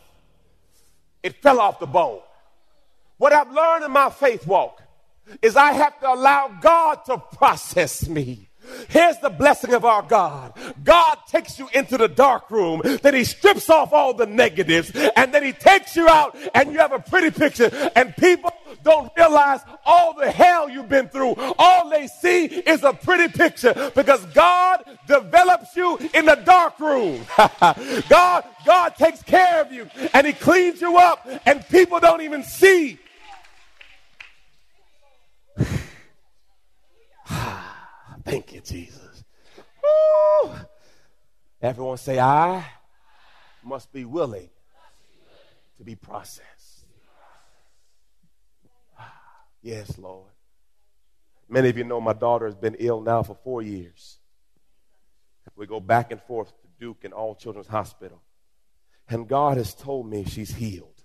it 1.21 1.35
fell 1.35 1.59
off 1.59 1.79
the 1.79 1.85
bone. 1.85 2.21
What 3.17 3.33
I've 3.33 3.51
learned 3.51 3.85
in 3.85 3.91
my 3.91 4.09
faith 4.09 4.47
walk 4.47 4.81
is 5.43 5.55
I 5.55 5.73
have 5.73 5.99
to 5.99 6.11
allow 6.11 6.47
God 6.59 7.05
to 7.05 7.19
process 7.19 8.09
me. 8.09 8.46
Here's 8.89 9.17
the 9.19 9.29
blessing 9.29 9.73
of 9.73 9.85
our 9.85 10.01
God. 10.01 10.53
God 10.83 11.17
takes 11.29 11.59
you 11.59 11.69
into 11.73 11.97
the 11.97 12.07
dark 12.07 12.49
room, 12.49 12.81
then 13.01 13.13
He 13.13 13.23
strips 13.23 13.69
off 13.69 13.93
all 13.93 14.13
the 14.13 14.25
negatives, 14.25 14.91
and 15.15 15.33
then 15.33 15.43
He 15.43 15.53
takes 15.53 15.95
you 15.95 16.07
out, 16.07 16.37
and 16.53 16.71
you 16.71 16.79
have 16.79 16.91
a 16.91 16.99
pretty 16.99 17.31
picture. 17.31 17.69
And 17.95 18.15
people 18.15 18.51
don't 18.83 19.11
realize 19.17 19.61
all 19.85 20.13
the 20.13 20.29
hell 20.29 20.69
you've 20.69 20.89
been 20.89 21.09
through. 21.09 21.35
All 21.57 21.89
they 21.89 22.07
see 22.07 22.45
is 22.45 22.83
a 22.83 22.93
pretty 22.93 23.31
picture 23.31 23.91
because 23.95 24.25
God 24.27 24.83
develops 25.07 25.75
you 25.75 25.97
in 26.13 26.25
the 26.25 26.35
dark 26.35 26.79
room. 26.79 27.25
God, 28.09 28.45
God 28.65 28.95
takes 28.95 29.21
care 29.23 29.61
of 29.61 29.71
you, 29.71 29.89
and 30.13 30.27
He 30.27 30.33
cleans 30.33 30.81
you 30.81 30.97
up, 30.97 31.27
and 31.45 31.67
people 31.69 31.99
don't 31.99 32.21
even 32.21 32.43
see. 32.43 32.99
Thank 38.27 38.53
you, 38.53 38.59
Jesus. 38.59 39.23
Woo. 39.81 40.51
Everyone 41.61 41.95
say, 41.95 42.19
I 42.19 42.65
must 43.63 43.93
be 43.93 44.03
willing 44.03 44.49
to 45.77 45.83
be 45.85 45.95
processed. 45.95 46.85
Yes, 49.61 49.97
Lord. 49.97 50.27
Many 51.47 51.69
of 51.69 51.77
you 51.77 51.85
know 51.85 52.01
my 52.01 52.11
daughter 52.11 52.45
has 52.45 52.55
been 52.55 52.75
ill 52.79 52.99
now 52.99 53.23
for 53.23 53.33
four 53.33 53.61
years. 53.61 54.17
We 55.55 55.65
go 55.65 55.79
back 55.79 56.11
and 56.11 56.21
forth 56.21 56.49
to 56.49 56.67
Duke 56.81 57.05
and 57.05 57.13
All 57.13 57.33
Children's 57.33 57.67
Hospital. 57.67 58.21
And 59.07 59.25
God 59.29 59.55
has 59.55 59.73
told 59.73 60.09
me 60.09 60.25
she's 60.25 60.53
healed. 60.53 61.01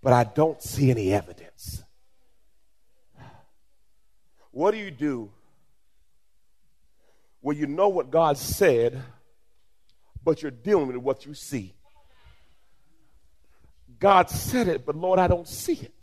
But 0.00 0.12
I 0.12 0.22
don't 0.22 0.62
see 0.62 0.92
any 0.92 1.12
evidence. 1.12 1.82
What 4.52 4.70
do 4.70 4.78
you 4.78 4.92
do 4.92 5.32
where 7.40 7.56
you 7.56 7.66
know 7.66 7.88
what 7.88 8.10
God 8.10 8.36
said, 8.36 9.02
but 10.24 10.42
you're 10.42 10.50
dealing 10.50 10.88
with 10.88 10.96
what 10.96 11.26
you 11.26 11.34
see? 11.34 11.74
God 13.98 14.30
said 14.30 14.68
it, 14.68 14.86
but 14.86 14.96
Lord, 14.96 15.18
I 15.18 15.26
don't 15.26 15.48
see 15.48 15.74
it. 15.74 15.94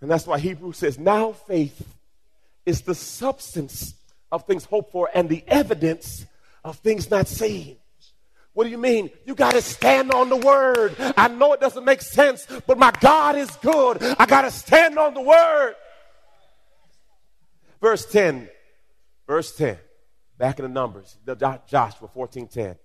And 0.00 0.10
that's 0.10 0.26
why 0.26 0.38
Hebrews 0.38 0.76
says, 0.76 0.98
now 0.98 1.32
faith 1.32 1.94
is 2.64 2.82
the 2.82 2.94
substance 2.94 3.94
of 4.30 4.46
things 4.46 4.64
hoped 4.64 4.92
for 4.92 5.10
and 5.12 5.28
the 5.28 5.42
evidence 5.48 6.26
of 6.62 6.76
things 6.78 7.10
not 7.10 7.26
seen. 7.26 7.76
What 8.52 8.64
do 8.64 8.70
you 8.70 8.78
mean? 8.78 9.10
You 9.24 9.34
got 9.34 9.52
to 9.52 9.62
stand 9.62 10.12
on 10.12 10.28
the 10.28 10.36
word. 10.36 10.94
I 11.16 11.28
know 11.28 11.52
it 11.52 11.60
doesn't 11.60 11.84
make 11.84 12.02
sense, 12.02 12.46
but 12.66 12.78
my 12.78 12.92
God 13.00 13.36
is 13.36 13.50
good. 13.62 14.02
I 14.02 14.26
got 14.26 14.42
to 14.42 14.50
stand 14.50 14.98
on 14.98 15.14
the 15.14 15.20
word. 15.20 15.74
Verse 17.80 18.04
10. 18.06 18.48
Verse 19.28 19.54
10. 19.54 19.78
Back 20.38 20.58
in 20.58 20.64
the 20.64 20.68
numbers. 20.68 21.16
Joshua 21.68 22.08
14 22.08 22.48
10. 22.48 22.76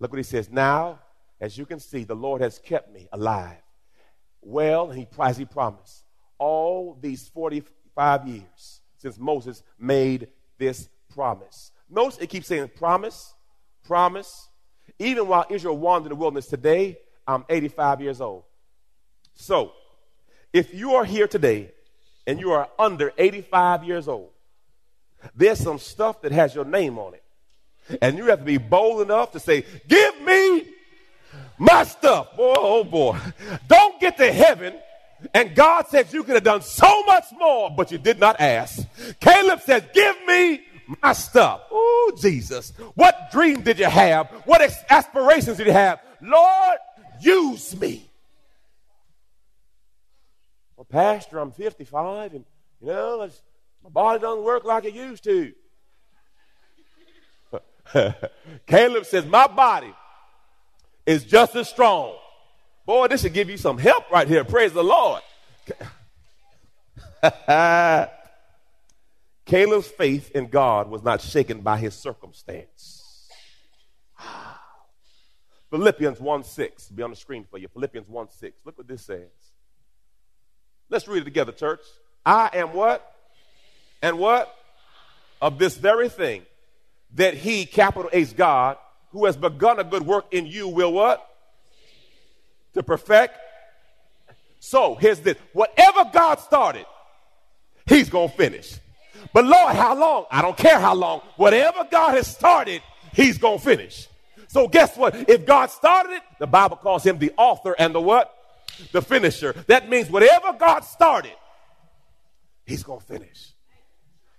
Look 0.00 0.10
what 0.10 0.16
he 0.16 0.24
says. 0.24 0.50
Now, 0.50 0.98
as 1.40 1.56
you 1.56 1.66
can 1.66 1.78
see, 1.78 2.02
the 2.02 2.16
Lord 2.16 2.40
has 2.40 2.58
kept 2.58 2.92
me 2.92 3.08
alive. 3.12 3.58
Well, 4.40 4.90
he, 4.90 5.06
as 5.20 5.36
he 5.36 5.44
promised, 5.44 6.04
all 6.38 6.98
these 7.00 7.28
45 7.28 8.26
years 8.26 8.80
since 8.96 9.18
Moses 9.18 9.62
made 9.78 10.28
this 10.58 10.88
promise. 11.14 11.70
Notice 11.88 12.18
it 12.18 12.28
keeps 12.28 12.46
saying 12.46 12.70
promise, 12.74 13.34
promise. 13.84 14.48
Even 14.98 15.28
while 15.28 15.46
Israel 15.50 15.76
wandered 15.76 16.06
in 16.06 16.10
the 16.10 16.20
wilderness 16.20 16.46
today, 16.46 16.98
I'm 17.26 17.44
85 17.48 18.00
years 18.00 18.20
old. 18.20 18.44
So, 19.34 19.72
if 20.52 20.74
you 20.74 20.94
are 20.94 21.04
here 21.04 21.28
today 21.28 21.72
and 22.26 22.40
you 22.40 22.52
are 22.52 22.68
under 22.78 23.12
85 23.16 23.84
years 23.84 24.08
old, 24.08 24.31
there's 25.34 25.58
some 25.58 25.78
stuff 25.78 26.22
that 26.22 26.32
has 26.32 26.54
your 26.54 26.64
name 26.64 26.98
on 26.98 27.14
it. 27.14 27.22
And 28.00 28.16
you 28.16 28.26
have 28.26 28.40
to 28.40 28.44
be 28.44 28.58
bold 28.58 29.02
enough 29.02 29.32
to 29.32 29.40
say, 29.40 29.64
Give 29.88 30.20
me 30.22 30.66
my 31.58 31.84
stuff. 31.84 32.36
Boy, 32.36 32.54
oh 32.56 32.84
boy. 32.84 33.18
Don't 33.68 34.00
get 34.00 34.16
to 34.18 34.32
heaven. 34.32 34.74
And 35.34 35.54
God 35.54 35.86
says 35.88 36.12
you 36.12 36.24
could 36.24 36.34
have 36.34 36.44
done 36.44 36.62
so 36.62 37.02
much 37.04 37.24
more, 37.38 37.70
but 37.70 37.92
you 37.92 37.98
did 37.98 38.18
not 38.18 38.40
ask. 38.40 38.86
Caleb 39.20 39.60
says, 39.60 39.82
Give 39.92 40.16
me 40.26 40.62
my 41.02 41.12
stuff. 41.12 41.62
Oh, 41.70 42.12
Jesus. 42.20 42.72
What 42.94 43.30
dream 43.30 43.62
did 43.62 43.78
you 43.78 43.86
have? 43.86 44.28
What 44.44 44.60
aspirations 44.90 45.56
did 45.56 45.66
you 45.66 45.72
have? 45.72 46.00
Lord, 46.20 46.78
use 47.20 47.78
me. 47.78 48.08
Well, 50.76 50.84
Pastor, 50.84 51.38
I'm 51.38 51.52
55 51.52 52.34
and, 52.34 52.44
you 52.80 52.88
know, 52.88 53.28
my 53.84 53.90
body 53.90 54.20
doesn't 54.20 54.44
work 54.44 54.64
like 54.64 54.84
it 54.84 54.94
used 54.94 55.24
to. 55.24 55.52
Caleb 58.66 59.04
says, 59.06 59.26
My 59.26 59.46
body 59.46 59.92
is 61.04 61.24
just 61.24 61.54
as 61.56 61.68
strong. 61.68 62.14
Boy, 62.86 63.08
this 63.08 63.22
should 63.22 63.32
give 63.32 63.50
you 63.50 63.56
some 63.56 63.78
help 63.78 64.10
right 64.10 64.26
here. 64.26 64.44
Praise 64.44 64.72
the 64.72 64.82
Lord. 64.82 65.22
Caleb's 69.46 69.88
faith 69.88 70.30
in 70.32 70.48
God 70.48 70.90
was 70.90 71.02
not 71.02 71.20
shaken 71.20 71.60
by 71.60 71.78
his 71.78 71.94
circumstance. 71.94 73.28
Ah. 74.18 74.60
Philippians 75.70 76.20
1 76.20 76.44
6, 76.44 76.88
be 76.88 77.02
on 77.02 77.10
the 77.10 77.16
screen 77.16 77.46
for 77.50 77.58
you. 77.58 77.68
Philippians 77.68 78.08
1 78.08 78.30
6. 78.30 78.56
Look 78.64 78.78
what 78.78 78.86
this 78.86 79.02
says. 79.02 79.30
Let's 80.90 81.08
read 81.08 81.22
it 81.22 81.24
together, 81.24 81.52
church. 81.52 81.80
I 82.26 82.50
am 82.52 82.74
what? 82.74 83.11
And 84.02 84.18
what? 84.18 84.54
Of 85.40 85.58
this 85.58 85.76
very 85.76 86.08
thing 86.08 86.42
that 87.14 87.34
he, 87.34 87.64
capital 87.64 88.10
H 88.12 88.36
God, 88.36 88.76
who 89.10 89.26
has 89.26 89.36
begun 89.36 89.78
a 89.78 89.84
good 89.84 90.04
work 90.04 90.26
in 90.32 90.46
you, 90.46 90.68
will 90.68 90.92
what? 90.92 91.26
To 92.74 92.82
perfect. 92.82 93.36
So 94.60 94.94
here's 94.94 95.20
this 95.20 95.36
whatever 95.52 96.04
God 96.12 96.40
started, 96.40 96.86
he's 97.86 98.08
going 98.08 98.28
to 98.28 98.36
finish. 98.36 98.78
But 99.32 99.44
Lord, 99.44 99.74
how 99.74 99.94
long? 99.94 100.26
I 100.30 100.42
don't 100.42 100.56
care 100.56 100.78
how 100.78 100.94
long. 100.94 101.20
Whatever 101.36 101.86
God 101.90 102.14
has 102.14 102.26
started, 102.26 102.82
he's 103.12 103.38
going 103.38 103.58
to 103.58 103.64
finish. 103.64 104.08
So 104.48 104.68
guess 104.68 104.96
what? 104.96 105.28
If 105.28 105.46
God 105.46 105.70
started 105.70 106.12
it, 106.12 106.22
the 106.38 106.46
Bible 106.46 106.76
calls 106.76 107.04
him 107.04 107.18
the 107.18 107.32
author 107.36 107.74
and 107.78 107.94
the 107.94 108.00
what? 108.00 108.34
The 108.92 109.00
finisher. 109.00 109.52
That 109.66 109.88
means 109.88 110.10
whatever 110.10 110.52
God 110.52 110.84
started, 110.84 111.32
he's 112.66 112.82
going 112.82 113.00
to 113.00 113.06
finish. 113.06 113.51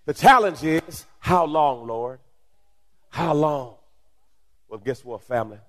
The 0.05 0.13
challenge 0.13 0.63
is, 0.63 1.05
how 1.19 1.45
long, 1.45 1.87
Lord? 1.87 2.19
How 3.09 3.33
long? 3.33 3.75
Well, 4.67 4.79
guess 4.79 5.03
what, 5.05 5.23
family? 5.23 5.59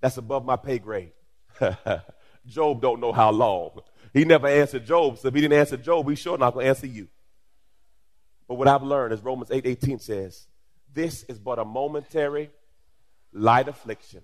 That's 0.00 0.16
above 0.16 0.44
my 0.44 0.56
pay 0.56 0.78
grade. 0.78 1.12
Job 2.46 2.80
don't 2.80 3.00
know 3.00 3.12
how 3.12 3.30
long. 3.30 3.80
He 4.12 4.24
never 4.24 4.46
answered 4.46 4.86
Job, 4.86 5.18
so 5.18 5.28
if 5.28 5.34
he 5.34 5.40
didn't 5.40 5.58
answer 5.58 5.76
Job, 5.76 6.08
he's 6.08 6.18
sure 6.18 6.38
not 6.38 6.54
going 6.54 6.64
to 6.64 6.70
answer 6.70 6.86
you. 6.86 7.08
But 8.48 8.54
what 8.54 8.68
I've 8.68 8.82
learned, 8.82 9.12
is 9.12 9.20
Romans 9.20 9.50
8 9.50 9.66
18 9.66 9.98
says, 9.98 10.46
this 10.94 11.24
is 11.24 11.38
but 11.38 11.58
a 11.58 11.64
momentary 11.64 12.50
light 13.32 13.68
affliction 13.68 14.22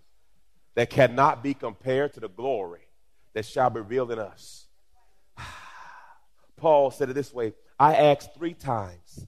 that 0.75 0.89
cannot 0.89 1.43
be 1.43 1.53
compared 1.53 2.15
to 2.15 2.21
the 2.21 2.29
glory 2.29 2.81
that 3.35 3.45
shall 3.45 3.69
be 3.69 3.81
revealed 3.81 4.13
in 4.13 4.19
us. 4.19 4.67
Paul 6.57 6.91
said 6.91 7.11
it 7.11 7.15
this 7.15 7.35
way 7.35 7.53
I 7.79 7.95
asked 7.97 8.35
three 8.35 8.55
times 8.55 9.27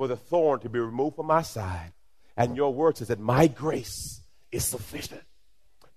for 0.00 0.08
the 0.08 0.16
thorn 0.16 0.58
to 0.58 0.70
be 0.70 0.78
removed 0.78 1.16
from 1.16 1.26
my 1.26 1.42
side, 1.42 1.92
and 2.34 2.56
your 2.56 2.72
word 2.72 2.96
says 2.96 3.08
that 3.08 3.20
my 3.20 3.46
grace 3.46 4.22
is 4.50 4.64
sufficient. 4.64 5.20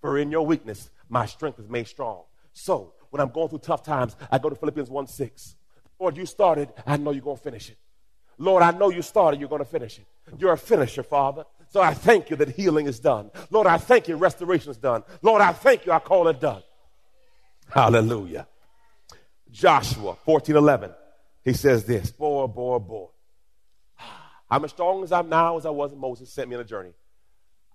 For 0.02 0.18
in 0.18 0.30
your 0.30 0.46
weakness, 0.46 0.90
my 1.08 1.26
strength 1.26 1.58
is 1.58 1.70
made 1.70 1.88
strong. 1.88 2.24
So, 2.52 2.96
when 3.12 3.22
I'm 3.22 3.30
going 3.30 3.48
through 3.48 3.60
tough 3.60 3.82
times, 3.82 4.18
I 4.30 4.40
go 4.40 4.50
to 4.50 4.56
Philippians 4.58 4.90
1 4.90 5.08
6. 5.08 5.56
Lord, 6.02 6.18
you 6.18 6.26
started, 6.26 6.74
I 6.86 6.98
know 6.98 7.12
you're 7.12 7.24
going 7.24 7.38
to 7.38 7.44
finish 7.44 7.70
it. 7.70 7.78
Lord, 8.38 8.62
I 8.62 8.72
know 8.72 8.90
you 8.90 9.02
started, 9.02 9.40
you're 9.40 9.48
going 9.48 9.64
to 9.64 9.72
finish 9.72 9.98
it. 9.98 10.06
You're 10.38 10.52
a 10.52 10.58
finisher, 10.58 11.04
Father. 11.04 11.46
So 11.70 11.80
I 11.80 11.94
thank 11.94 12.30
you 12.30 12.36
that 12.36 12.50
healing 12.50 12.88
is 12.88 13.00
done. 13.00 13.32
Lord, 13.52 13.68
I 13.68 13.78
thank 13.78 14.10
you 14.10 14.18
restoration 14.18 14.70
is 14.70 14.78
done. 14.78 15.04
Lord, 15.22 15.42
I 15.42 15.54
thank 15.54 15.86
you 15.86 15.94
I 15.94 16.00
call 16.00 16.28
it 16.28 16.42
done. 16.42 16.64
Hallelujah. 17.70 18.50
Joshua 19.50 20.18
14 20.26 20.58
11. 20.58 20.92
He 21.46 21.54
says 21.54 21.86
this, 21.86 22.12
boy, 22.12 22.48
boy, 22.48 22.80
boy. 22.80 23.08
I'm 24.54 24.64
as 24.64 24.70
strong 24.70 25.04
as 25.04 25.12
I'm 25.12 25.30
now 25.30 25.58
as 25.58 25.66
I 25.66 25.72
was 25.72 25.90
when 25.90 26.00
Moses 26.00 26.30
sent 26.30 26.48
me 26.48 26.54
on 26.54 26.62
a 26.62 26.64
journey. 26.64 26.92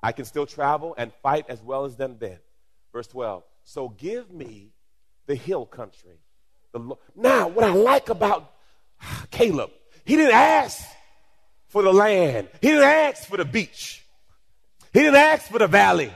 I 0.01 0.13
can 0.13 0.25
still 0.25 0.47
travel 0.47 0.95
and 0.97 1.13
fight 1.25 1.47
as 1.49 1.61
well 1.61 1.85
as 1.85 1.97
them 1.97 2.19
then. 2.21 2.39
Verse 2.93 3.09
12. 3.09 3.43
So 3.65 3.89
give 3.89 4.31
me 4.31 4.71
the 5.27 5.35
hill 5.35 5.67
country. 5.67 6.21
The 6.71 6.79
lo- 6.79 6.99
now, 7.17 7.49
what 7.49 7.65
I 7.65 7.73
like 7.73 8.11
about 8.11 8.53
Caleb, 9.33 9.71
he 10.05 10.15
didn't 10.15 10.37
ask 10.37 10.87
for 11.67 11.83
the 11.83 11.93
land. 11.93 12.47
He 12.63 12.69
didn't 12.69 12.85
ask 12.85 13.25
for 13.25 13.39
the 13.39 13.45
beach. 13.45 14.05
He 14.93 15.01
didn't 15.01 15.17
ask 15.17 15.51
for 15.51 15.59
the 15.59 15.67
valley. 15.67 16.13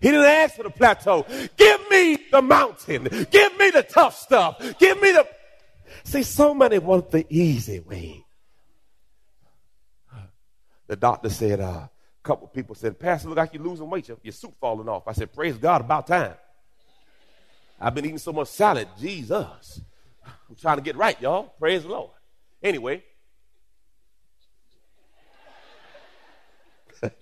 He 0.00 0.08
didn't 0.08 0.24
ask 0.24 0.54
for 0.54 0.62
the 0.62 0.70
plateau. 0.70 1.26
Give 1.54 1.90
me 1.90 2.16
the 2.32 2.40
mountain. 2.40 3.04
Give 3.30 3.58
me 3.58 3.70
the 3.72 3.86
tough 3.86 4.16
stuff. 4.16 4.56
Give 4.78 4.98
me 5.02 5.12
the. 5.12 5.28
See, 6.04 6.22
so 6.22 6.54
many 6.54 6.78
want 6.78 7.10
the 7.10 7.26
easy 7.28 7.80
way. 7.80 8.24
The 10.88 10.96
doctor 10.96 11.28
said, 11.28 11.60
uh, 11.60 11.86
a 11.86 11.90
couple 12.22 12.48
people 12.48 12.74
said, 12.74 12.98
Pastor, 12.98 13.28
look 13.28 13.38
like 13.38 13.54
you're 13.54 13.62
losing 13.62 13.88
weight. 13.88 14.08
Your, 14.08 14.16
your 14.22 14.32
suit 14.32 14.54
falling 14.60 14.88
off. 14.88 15.06
I 15.06 15.12
said, 15.12 15.32
Praise 15.32 15.56
God, 15.56 15.82
about 15.82 16.06
time. 16.06 16.34
I've 17.80 17.94
been 17.94 18.04
eating 18.06 18.18
so 18.18 18.32
much 18.32 18.48
salad. 18.48 18.88
Jesus. 18.98 19.80
I'm 20.26 20.56
trying 20.56 20.78
to 20.78 20.82
get 20.82 20.96
right, 20.96 21.20
y'all. 21.20 21.54
Praise 21.60 21.84
the 21.84 21.90
Lord. 21.90 22.10
Anyway. 22.62 23.04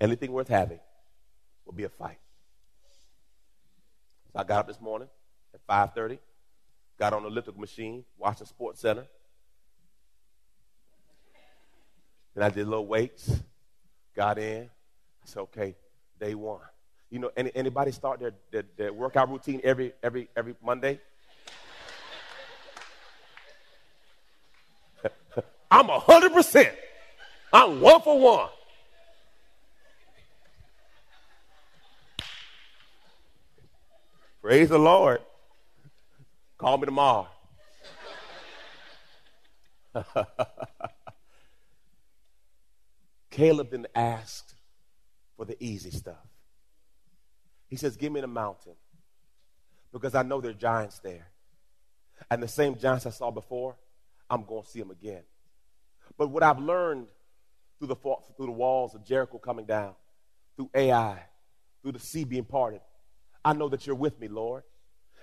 Anything 0.00 0.30
worth 0.32 0.48
having 0.48 0.78
will 1.64 1.72
be 1.72 1.84
a 1.84 1.88
fight. 1.88 2.18
So 4.32 4.38
I 4.38 4.44
got 4.44 4.60
up 4.60 4.68
this 4.68 4.80
morning 4.80 5.08
at 5.52 5.66
5.30, 5.66 6.18
got 6.98 7.12
on 7.14 7.22
the 7.22 7.28
elliptical 7.28 7.60
machine, 7.60 8.04
watching 8.18 8.46
Sports 8.46 8.80
Center. 8.80 9.06
Then 12.36 12.44
I 12.44 12.50
did 12.50 12.68
little 12.68 12.86
weights, 12.86 13.30
got 14.14 14.38
in. 14.38 14.64
I 14.64 14.68
said, 15.24 15.40
okay, 15.40 15.74
day 16.20 16.34
one. 16.34 16.60
You 17.10 17.20
know, 17.20 17.30
any, 17.34 17.50
anybody 17.54 17.92
start 17.92 18.20
their, 18.20 18.32
their, 18.50 18.64
their 18.76 18.92
workout 18.92 19.30
routine 19.30 19.62
every, 19.64 19.94
every, 20.02 20.28
every 20.36 20.54
Monday? 20.62 21.00
I'm 25.70 25.88
a 25.88 25.98
hundred 25.98 26.34
percent. 26.34 26.74
I'm 27.54 27.80
one 27.80 28.02
for 28.02 28.20
one. 28.20 28.50
Praise 34.42 34.68
the 34.68 34.78
Lord. 34.78 35.22
Call 36.58 36.76
me 36.76 36.84
tomorrow. 36.84 37.28
Caleb 43.36 43.70
didn't 43.70 43.88
for 45.36 45.44
the 45.44 45.62
easy 45.62 45.90
stuff. 45.90 46.26
He 47.68 47.76
says, 47.76 47.94
Give 47.94 48.10
me 48.10 48.22
the 48.22 48.26
mountain 48.26 48.72
because 49.92 50.14
I 50.14 50.22
know 50.22 50.40
there 50.40 50.52
are 50.52 50.54
giants 50.54 51.00
there. 51.00 51.26
And 52.30 52.42
the 52.42 52.48
same 52.48 52.78
giants 52.78 53.04
I 53.04 53.10
saw 53.10 53.30
before, 53.30 53.76
I'm 54.30 54.46
going 54.46 54.62
to 54.62 54.68
see 54.68 54.78
them 54.78 54.90
again. 54.90 55.20
But 56.16 56.28
what 56.28 56.42
I've 56.42 56.58
learned 56.58 57.08
through 57.78 57.88
the, 57.88 57.96
through 57.96 58.46
the 58.46 58.52
walls 58.52 58.94
of 58.94 59.04
Jericho 59.04 59.36
coming 59.36 59.66
down, 59.66 59.92
through 60.56 60.70
Ai, 60.74 61.22
through 61.82 61.92
the 61.92 62.00
sea 62.00 62.24
being 62.24 62.44
parted, 62.44 62.80
I 63.44 63.52
know 63.52 63.68
that 63.68 63.86
you're 63.86 63.96
with 63.96 64.18
me, 64.18 64.28
Lord. 64.28 64.62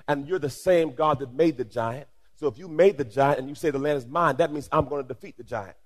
And 0.08 0.28
you're 0.28 0.38
the 0.38 0.52
same 0.52 0.94
God 0.94 1.18
that 1.18 1.34
made 1.34 1.58
the 1.58 1.66
giant. 1.66 2.08
So 2.36 2.46
if 2.46 2.60
you 2.60 2.68
made 2.68 3.00
the 3.00 3.06
giant 3.06 3.40
and 3.40 3.50
you 3.50 3.56
say 3.56 3.72
the 3.72 3.80
land 3.80 3.98
is 3.98 4.06
mine, 4.06 4.36
that 4.38 4.54
means 4.54 4.70
I'm 4.72 4.88
going 4.88 5.02
to 5.02 5.08
defeat 5.08 5.36
the 5.36 5.44
giant. 5.44 5.78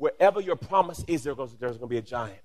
Wherever 0.00 0.40
your 0.40 0.56
promise 0.56 1.04
is, 1.06 1.24
there's 1.24 1.36
going 1.36 1.78
to 1.78 1.86
be 1.86 1.98
a 1.98 2.02
giant. 2.02 2.40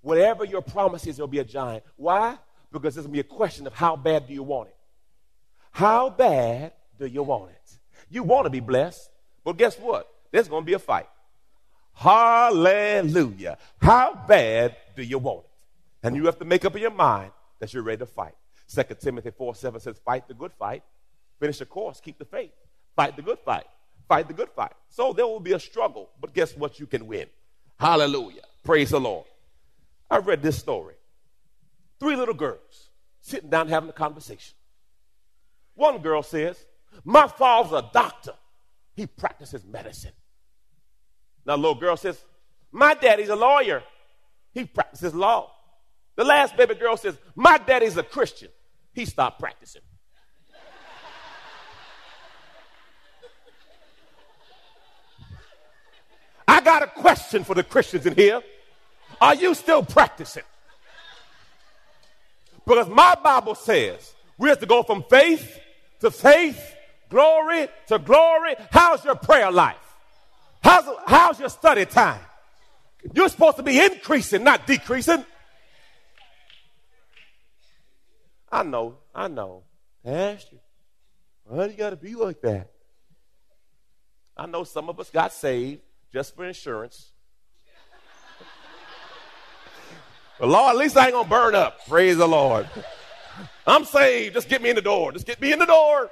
Whatever 0.00 0.44
your 0.44 0.62
promise 0.62 1.04
is, 1.08 1.16
there'll 1.16 1.26
be 1.26 1.40
a 1.40 1.44
giant. 1.44 1.82
Why? 1.96 2.38
Because 2.70 2.94
there's 2.94 3.04
going 3.04 3.16
to 3.16 3.22
be 3.24 3.28
a 3.28 3.36
question 3.36 3.66
of 3.66 3.74
how 3.74 3.96
bad 3.96 4.28
do 4.28 4.32
you 4.32 4.44
want 4.44 4.68
it? 4.68 4.76
How 5.72 6.08
bad 6.08 6.72
do 6.96 7.06
you 7.06 7.24
want 7.24 7.50
it? 7.50 7.78
You 8.08 8.22
want 8.22 8.44
to 8.46 8.50
be 8.50 8.60
blessed, 8.60 9.10
but 9.44 9.56
guess 9.56 9.76
what? 9.76 10.08
There's 10.30 10.46
going 10.46 10.62
to 10.62 10.66
be 10.66 10.74
a 10.74 10.78
fight. 10.78 11.08
Hallelujah. 11.94 13.58
How 13.78 14.24
bad 14.28 14.76
do 14.94 15.02
you 15.02 15.18
want 15.18 15.46
it? 15.46 16.06
And 16.06 16.14
you 16.14 16.26
have 16.26 16.38
to 16.38 16.44
make 16.44 16.64
up 16.64 16.76
in 16.76 16.82
your 16.82 16.92
mind 16.92 17.32
that 17.58 17.74
you're 17.74 17.82
ready 17.82 17.98
to 17.98 18.06
fight. 18.06 18.36
2 18.72 18.82
Timothy 19.00 19.32
4 19.32 19.56
7 19.56 19.80
says, 19.80 19.98
Fight 20.04 20.28
the 20.28 20.34
good 20.34 20.52
fight, 20.52 20.84
finish 21.40 21.58
the 21.58 21.66
course, 21.66 22.00
keep 22.00 22.18
the 22.18 22.24
faith. 22.24 22.52
Fight 22.94 23.16
the 23.16 23.22
good 23.22 23.40
fight, 23.40 23.66
fight 24.08 24.28
the 24.28 24.34
good 24.34 24.50
fight. 24.50 24.72
So 24.88 25.12
there 25.12 25.26
will 25.26 25.40
be 25.40 25.52
a 25.52 25.60
struggle, 25.60 26.10
but 26.20 26.34
guess 26.34 26.56
what? 26.56 26.78
You 26.78 26.86
can 26.86 27.06
win. 27.06 27.26
Hallelujah. 27.78 28.42
Praise 28.62 28.90
the 28.90 29.00
Lord. 29.00 29.26
I 30.10 30.18
read 30.18 30.42
this 30.42 30.58
story. 30.58 30.94
Three 32.00 32.16
little 32.16 32.34
girls 32.34 32.90
sitting 33.20 33.50
down 33.50 33.68
having 33.68 33.88
a 33.88 33.92
conversation. 33.92 34.54
One 35.74 35.98
girl 35.98 36.22
says, 36.22 36.64
My 37.04 37.26
father's 37.26 37.72
a 37.72 37.90
doctor, 37.92 38.34
he 38.94 39.06
practices 39.06 39.64
medicine. 39.64 40.12
Now, 41.46 41.56
little 41.56 41.74
girl 41.74 41.96
says, 41.96 42.22
My 42.70 42.94
daddy's 42.94 43.28
a 43.28 43.36
lawyer, 43.36 43.82
he 44.52 44.64
practices 44.64 45.14
law. 45.14 45.50
The 46.16 46.24
last 46.24 46.56
baby 46.56 46.74
girl 46.74 46.96
says, 46.96 47.18
My 47.34 47.58
daddy's 47.58 47.96
a 47.96 48.02
Christian. 48.02 48.50
He 48.92 49.04
stopped 49.04 49.40
practicing. 49.40 49.82
Got 56.64 56.82
a 56.82 56.86
question 56.86 57.44
for 57.44 57.54
the 57.54 57.62
Christians 57.62 58.06
in 58.06 58.14
here. 58.14 58.42
Are 59.20 59.34
you 59.34 59.54
still 59.54 59.84
practicing? 59.84 60.42
Because 62.66 62.88
my 62.88 63.14
Bible 63.22 63.54
says 63.54 64.14
we 64.38 64.48
have 64.48 64.58
to 64.60 64.66
go 64.66 64.82
from 64.82 65.04
faith 65.08 65.60
to 66.00 66.10
faith, 66.10 66.74
glory 67.08 67.68
to 67.88 67.98
glory. 67.98 68.54
How's 68.70 69.04
your 69.04 69.14
prayer 69.14 69.50
life? 69.50 69.76
How's, 70.62 70.84
how's 71.06 71.40
your 71.40 71.50
study 71.50 71.84
time? 71.84 72.20
You're 73.12 73.28
supposed 73.28 73.58
to 73.58 73.62
be 73.62 73.78
increasing, 73.78 74.44
not 74.44 74.66
decreasing. 74.66 75.24
I 78.50 78.62
know, 78.62 78.96
I 79.14 79.28
know. 79.28 79.64
Pastor, 80.02 80.56
why 81.44 81.66
do 81.66 81.72
you 81.72 81.78
got 81.78 81.90
to 81.90 81.96
be 81.96 82.14
like 82.14 82.40
that? 82.42 82.70
I 84.36 84.46
know 84.46 84.64
some 84.64 84.88
of 84.88 84.98
us 84.98 85.10
got 85.10 85.32
saved 85.32 85.82
just 86.14 86.36
for 86.36 86.44
insurance. 86.44 87.10
but 90.38 90.48
Lord, 90.48 90.76
at 90.76 90.78
least 90.78 90.96
I 90.96 91.06
ain't 91.06 91.12
gonna 91.12 91.28
burn 91.28 91.56
up. 91.56 91.84
Praise 91.88 92.16
the 92.16 92.28
Lord. 92.28 92.68
I'm 93.66 93.84
saved. 93.84 94.34
Just 94.34 94.48
get 94.48 94.62
me 94.62 94.70
in 94.70 94.76
the 94.76 94.82
door. 94.82 95.10
Just 95.10 95.26
get 95.26 95.40
me 95.40 95.52
in 95.52 95.58
the 95.58 95.66
door. 95.66 96.08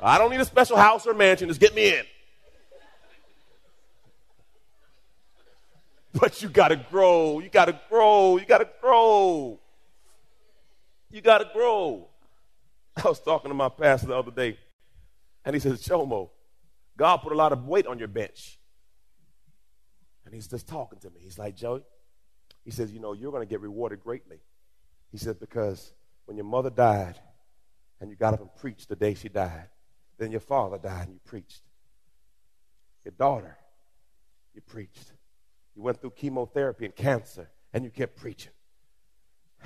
I 0.00 0.16
don't 0.16 0.30
need 0.30 0.40
a 0.40 0.44
special 0.46 0.78
house 0.78 1.06
or 1.06 1.12
mansion. 1.12 1.48
Just 1.48 1.60
get 1.60 1.74
me 1.74 1.98
in. 1.98 2.04
But 6.14 6.40
you 6.40 6.48
gotta 6.48 6.76
grow. 6.76 7.40
You 7.40 7.50
gotta 7.50 7.78
grow. 7.90 8.38
You 8.38 8.46
gotta 8.46 8.68
grow. 8.80 9.60
You 11.10 11.20
gotta 11.20 11.50
grow. 11.52 12.08
I 12.96 13.06
was 13.06 13.20
talking 13.20 13.50
to 13.50 13.54
my 13.54 13.68
pastor 13.68 14.06
the 14.06 14.16
other 14.16 14.30
day, 14.30 14.58
and 15.44 15.54
he 15.54 15.60
says, 15.60 15.82
Jomo, 15.82 16.30
God 16.96 17.18
put 17.18 17.32
a 17.32 17.36
lot 17.36 17.52
of 17.52 17.66
weight 17.66 17.86
on 17.86 17.98
your 17.98 18.08
bench. 18.08 18.58
And 20.28 20.34
he's 20.34 20.46
just 20.46 20.68
talking 20.68 20.98
to 20.98 21.08
me. 21.08 21.20
He's 21.22 21.38
like, 21.38 21.56
Joey, 21.56 21.80
he 22.62 22.70
says, 22.70 22.92
you 22.92 23.00
know, 23.00 23.14
you're 23.14 23.32
going 23.32 23.42
to 23.42 23.48
get 23.48 23.62
rewarded 23.62 24.00
greatly. 24.00 24.40
He 25.10 25.16
said, 25.16 25.40
because 25.40 25.94
when 26.26 26.36
your 26.36 26.44
mother 26.44 26.68
died 26.68 27.18
and 27.98 28.10
you 28.10 28.16
got 28.16 28.34
up 28.34 28.40
and 28.42 28.54
preached 28.56 28.90
the 28.90 28.94
day 28.94 29.14
she 29.14 29.30
died, 29.30 29.68
then 30.18 30.30
your 30.30 30.42
father 30.42 30.76
died 30.76 31.06
and 31.06 31.14
you 31.14 31.20
preached. 31.24 31.62
Your 33.06 33.12
daughter, 33.12 33.56
you 34.54 34.60
preached. 34.60 35.12
You 35.74 35.80
went 35.80 35.98
through 35.98 36.10
chemotherapy 36.10 36.84
and 36.84 36.94
cancer 36.94 37.48
and 37.72 37.82
you 37.82 37.90
kept 37.90 38.14
preaching. 38.16 38.52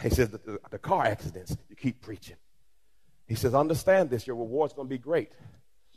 He 0.00 0.10
says, 0.10 0.28
the, 0.28 0.38
the, 0.38 0.60
the 0.70 0.78
car 0.78 1.04
accidents, 1.04 1.56
you 1.68 1.74
keep 1.74 2.02
preaching. 2.02 2.36
He 3.26 3.34
says, 3.34 3.52
understand 3.52 4.10
this, 4.10 4.28
your 4.28 4.36
reward's 4.36 4.74
going 4.74 4.86
to 4.86 4.94
be 4.94 4.98
great 4.98 5.32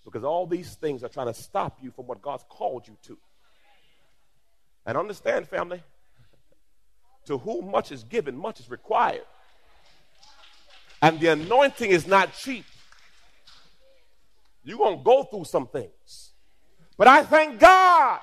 because 0.03 0.23
all 0.23 0.47
these 0.47 0.73
things 0.73 1.03
are 1.03 1.09
trying 1.09 1.27
to 1.27 1.35
stop 1.35 1.77
you 1.83 1.91
from 1.91 2.07
what 2.07 2.23
God's 2.23 2.45
called 2.49 2.87
you 2.87 2.97
to. 3.03 3.19
And 4.85 4.97
understand, 4.97 5.47
family, 5.47 5.81
to 7.25 7.37
whom 7.37 7.71
much 7.71 7.91
is 7.91 8.03
given, 8.03 8.37
much 8.37 8.59
is 8.59 8.69
required. 8.69 9.25
And 11.01 11.19
the 11.19 11.27
anointing 11.27 11.89
is 11.89 12.07
not 12.07 12.33
cheap. 12.33 12.65
You're 14.63 14.77
going 14.77 14.97
to 14.97 15.03
go 15.03 15.23
through 15.23 15.45
some 15.45 15.67
things. 15.67 16.31
But 16.97 17.07
I 17.07 17.23
thank 17.23 17.59
God. 17.59 18.19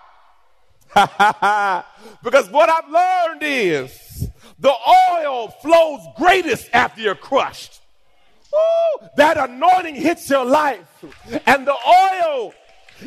because 2.23 2.51
what 2.51 2.69
I've 2.69 2.91
learned 2.91 3.43
is 3.43 4.29
the 4.59 4.73
oil 5.11 5.49
flows 5.63 6.01
greatest 6.17 6.69
after 6.73 7.01
you're 7.01 7.15
crushed. 7.15 7.81
Ooh, 8.55 9.07
that 9.17 9.37
anointing 9.39 9.95
hits 9.95 10.29
your 10.29 10.45
life. 10.45 11.05
And 11.47 11.67
the 11.67 11.75
oil, 11.75 12.53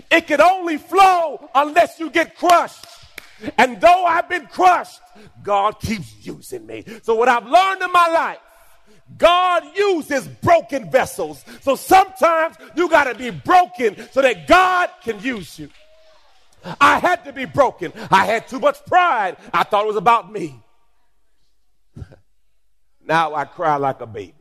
it 0.10 0.28
can 0.28 0.42
only 0.42 0.78
flow 0.78 1.50
unless 1.54 2.00
you 2.00 2.10
get 2.10 2.38
crushed. 2.38 2.86
And 3.58 3.80
though 3.82 4.06
I've 4.06 4.30
been 4.30 4.48
crushed, 4.48 5.02
God 5.44 5.80
keeps 5.80 6.14
using 6.26 6.66
me. 6.66 6.86
So, 7.04 7.16
what 7.16 7.28
I've 7.28 7.46
learned 7.46 7.82
in 7.82 7.92
my 7.92 8.08
life, 8.08 8.40
God 9.18 9.64
uses 9.76 10.28
broken 10.28 10.90
vessels. 10.90 11.44
So 11.62 11.76
sometimes 11.76 12.56
you 12.76 12.90
got 12.90 13.06
to 13.06 13.16
be 13.16 13.30
broken 13.30 13.96
so 14.12 14.22
that 14.22 14.48
God 14.48 14.90
can 15.04 15.20
use 15.20 15.60
you. 15.60 15.70
I 16.82 16.98
had 16.98 17.24
to 17.26 17.34
be 17.34 17.46
broken. 17.46 17.94
I 18.10 18.26
had 18.26 18.48
too 18.48 18.60
much 18.60 18.84
pride. 18.86 19.38
I 19.54 19.64
thought 19.64 19.84
it 19.84 19.88
was 19.88 19.96
about 19.96 20.32
me. 20.32 20.60
now 23.06 23.36
I 23.36 23.46
cry 23.46 23.76
like 23.76 24.02
a 24.02 24.08
baby. 24.08 24.34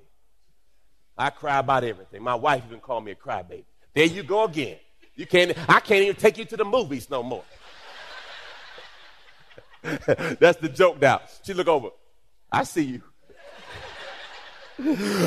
I 1.17 1.31
cry 1.31 1.59
about 1.59 1.85
everything. 1.85 2.23
My 2.23 2.35
wife 2.35 2.63
even 2.67 2.81
called 2.81 3.05
me 3.05 3.13
a 3.13 3.15
crybaby. 3.15 3.65
There 3.95 4.07
you 4.07 4.23
go 4.23 4.45
again. 4.45 4.79
You 5.15 5.27
can't. 5.27 5.57
I 5.69 5.79
can't 5.79 6.03
even 6.03 6.17
take 6.17 6.39
you 6.39 6.45
to 6.47 6.57
the 6.57 6.65
movies 6.65 7.09
no 7.09 7.23
more. 7.23 7.45
That's 10.41 10.59
the 10.59 10.71
joke 10.73 11.01
now. 11.01 11.21
She 11.43 11.53
look 11.53 11.69
over. 11.69 11.91
I 12.51 12.65
see 12.65 12.85
you. 12.85 13.03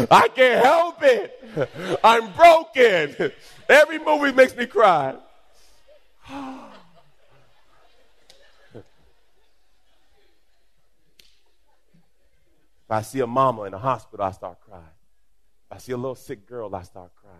I 0.09 0.27
can't 0.33 0.65
help 0.65 0.97
it. 1.01 1.99
I'm 2.03 2.31
broken. 2.33 3.31
Every 3.69 3.99
movie 3.99 4.31
makes 4.31 4.55
me 4.55 4.65
cry. 4.65 5.15
If 12.87 12.91
I 12.91 13.01
see 13.01 13.19
a 13.19 13.27
mama 13.27 13.63
in 13.63 13.73
a 13.73 13.77
hospital, 13.77 14.25
I 14.25 14.31
start 14.31 14.59
crying. 14.61 14.83
If 15.69 15.77
I 15.77 15.79
see 15.79 15.91
a 15.91 15.97
little 15.97 16.15
sick 16.15 16.47
girl, 16.47 16.73
I 16.73 16.83
start 16.83 17.11
crying. 17.15 17.37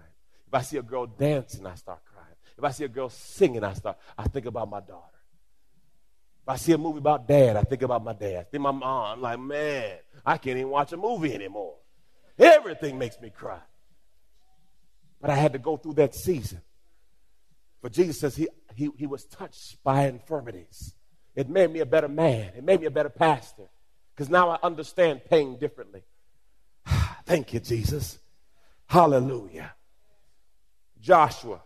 If 0.47 0.53
I 0.53 0.62
see 0.62 0.77
a 0.77 0.84
girl 0.84 1.08
dancing, 1.08 1.65
I 1.65 1.75
start 1.75 1.99
crying. 2.06 2.36
If 2.58 2.63
I 2.63 2.71
see 2.71 2.84
a 2.84 2.89
girl 2.89 3.10
singing, 3.10 3.63
I 3.63 3.73
start. 3.73 3.97
I 4.17 4.27
think 4.27 4.45
about 4.45 4.69
my 4.69 4.82
daughter. 4.82 5.16
If 6.47 6.51
I 6.51 6.55
see 6.55 6.71
a 6.71 6.77
movie 6.77 6.99
about 6.99 7.27
dad, 7.27 7.57
I 7.57 7.63
think 7.63 7.81
about 7.81 8.05
my 8.05 8.13
dad. 8.13 8.38
I 8.38 8.43
think 8.43 8.62
my 8.63 8.71
mom. 8.71 9.17
I'm 9.17 9.21
like, 9.21 9.38
man, 9.38 9.97
I 10.25 10.38
can't 10.38 10.57
even 10.57 10.69
watch 10.69 10.93
a 10.93 10.97
movie 10.97 11.33
anymore. 11.33 11.75
Everything 12.39 12.97
makes 12.97 13.19
me 13.19 13.29
cry. 13.29 13.60
But 15.19 15.29
I 15.29 15.36
had 15.36 15.51
to 15.51 15.60
go 15.60 15.75
through 15.75 15.95
that 15.95 16.15
season. 16.15 16.62
But 17.81 17.91
Jesus 17.91 18.21
says 18.21 18.38
he, 18.38 18.47
he, 18.75 18.89
he 18.95 19.07
was 19.07 19.25
touched 19.25 19.83
by 19.83 20.07
infirmities. 20.07 20.95
It 21.36 21.49
made 21.49 21.69
me 21.69 21.81
a 21.81 21.86
better 21.86 22.07
man. 22.07 22.53
It 22.55 22.63
made 22.63 22.79
me 22.79 22.86
a 22.86 22.91
better 22.91 23.10
pastor. 23.10 23.63
Because 24.15 24.29
now 24.29 24.49
I 24.49 24.57
understand 24.63 25.25
pain 25.29 25.60
differently. 25.60 26.03
Thank 27.25 27.53
you, 27.55 27.60
Jesus. 27.60 28.19
Hallelujah. 28.86 29.73
Joshua 31.01 31.60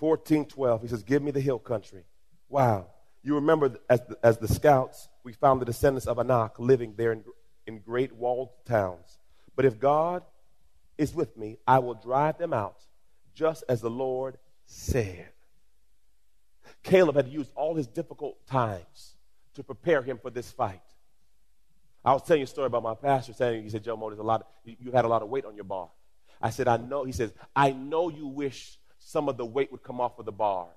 14 0.00 0.46
12. 0.46 0.82
He 0.82 0.88
says, 0.88 1.04
Give 1.04 1.22
me 1.22 1.30
the 1.30 1.40
hill 1.40 1.60
country. 1.60 2.02
Wow. 2.48 2.88
You 3.26 3.34
remember 3.34 3.74
as 3.90 4.02
the, 4.02 4.16
as 4.22 4.38
the 4.38 4.46
scouts, 4.46 5.08
we 5.24 5.32
found 5.32 5.60
the 5.60 5.64
descendants 5.64 6.06
of 6.06 6.20
Anak 6.20 6.60
living 6.60 6.94
there 6.96 7.10
in, 7.10 7.24
in 7.66 7.80
great 7.80 8.12
walled 8.12 8.50
towns. 8.64 9.18
But 9.56 9.64
if 9.64 9.80
God 9.80 10.22
is 10.96 11.12
with 11.12 11.36
me, 11.36 11.58
I 11.66 11.80
will 11.80 11.94
drive 11.94 12.38
them 12.38 12.52
out, 12.52 12.76
just 13.34 13.64
as 13.68 13.80
the 13.80 13.90
Lord 13.90 14.38
said. 14.66 15.30
Caleb 16.84 17.16
had 17.16 17.26
used 17.26 17.50
all 17.56 17.74
his 17.74 17.88
difficult 17.88 18.46
times 18.46 19.16
to 19.54 19.64
prepare 19.64 20.02
him 20.02 20.20
for 20.22 20.30
this 20.30 20.52
fight. 20.52 20.80
I 22.04 22.12
was 22.12 22.22
telling 22.22 22.42
you 22.42 22.44
a 22.44 22.46
story 22.46 22.68
about 22.68 22.84
my 22.84 22.94
pastor 22.94 23.32
saying, 23.32 23.64
he 23.64 23.70
said, 23.70 23.82
Joe 23.82 23.96
there's 24.08 24.20
a 24.20 24.22
lot, 24.22 24.42
of, 24.42 24.76
you 24.78 24.92
had 24.92 25.04
a 25.04 25.08
lot 25.08 25.22
of 25.22 25.28
weight 25.28 25.44
on 25.44 25.56
your 25.56 25.64
bar. 25.64 25.88
I 26.40 26.50
said, 26.50 26.68
I 26.68 26.76
know, 26.76 27.02
he 27.02 27.10
says, 27.10 27.32
I 27.56 27.72
know 27.72 28.08
you 28.08 28.28
wish 28.28 28.78
some 29.00 29.28
of 29.28 29.36
the 29.36 29.44
weight 29.44 29.72
would 29.72 29.82
come 29.82 30.00
off 30.00 30.16
of 30.20 30.26
the 30.26 30.32
bar. 30.32 30.68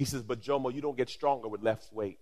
He 0.00 0.06
says, 0.06 0.22
But 0.22 0.40
Jomo, 0.40 0.72
you 0.74 0.80
don't 0.80 0.96
get 0.96 1.10
stronger 1.10 1.46
with 1.46 1.62
less 1.62 1.86
weight. 1.92 2.18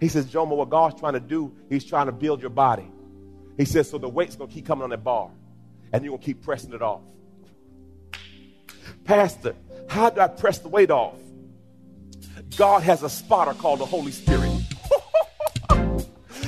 He 0.00 0.08
says, 0.08 0.26
Jomo, 0.26 0.56
what 0.56 0.68
God's 0.68 0.98
trying 0.98 1.12
to 1.12 1.20
do, 1.20 1.54
He's 1.68 1.84
trying 1.84 2.06
to 2.06 2.12
build 2.12 2.40
your 2.40 2.50
body. 2.50 2.90
He 3.56 3.64
says, 3.64 3.88
So 3.88 3.98
the 3.98 4.08
weight's 4.08 4.34
going 4.34 4.50
to 4.50 4.54
keep 4.54 4.66
coming 4.66 4.82
on 4.82 4.90
that 4.90 5.04
bar, 5.04 5.30
and 5.92 6.02
you're 6.02 6.10
going 6.10 6.18
to 6.22 6.26
keep 6.26 6.42
pressing 6.42 6.72
it 6.72 6.82
off. 6.82 7.02
Pastor, 9.04 9.54
how 9.88 10.10
do 10.10 10.20
I 10.20 10.26
press 10.26 10.58
the 10.58 10.68
weight 10.68 10.90
off? 10.90 11.14
God 12.56 12.82
has 12.82 13.04
a 13.04 13.08
spotter 13.08 13.54
called 13.54 13.78
the 13.78 13.86
Holy 13.86 14.10
Spirit. 14.10 14.57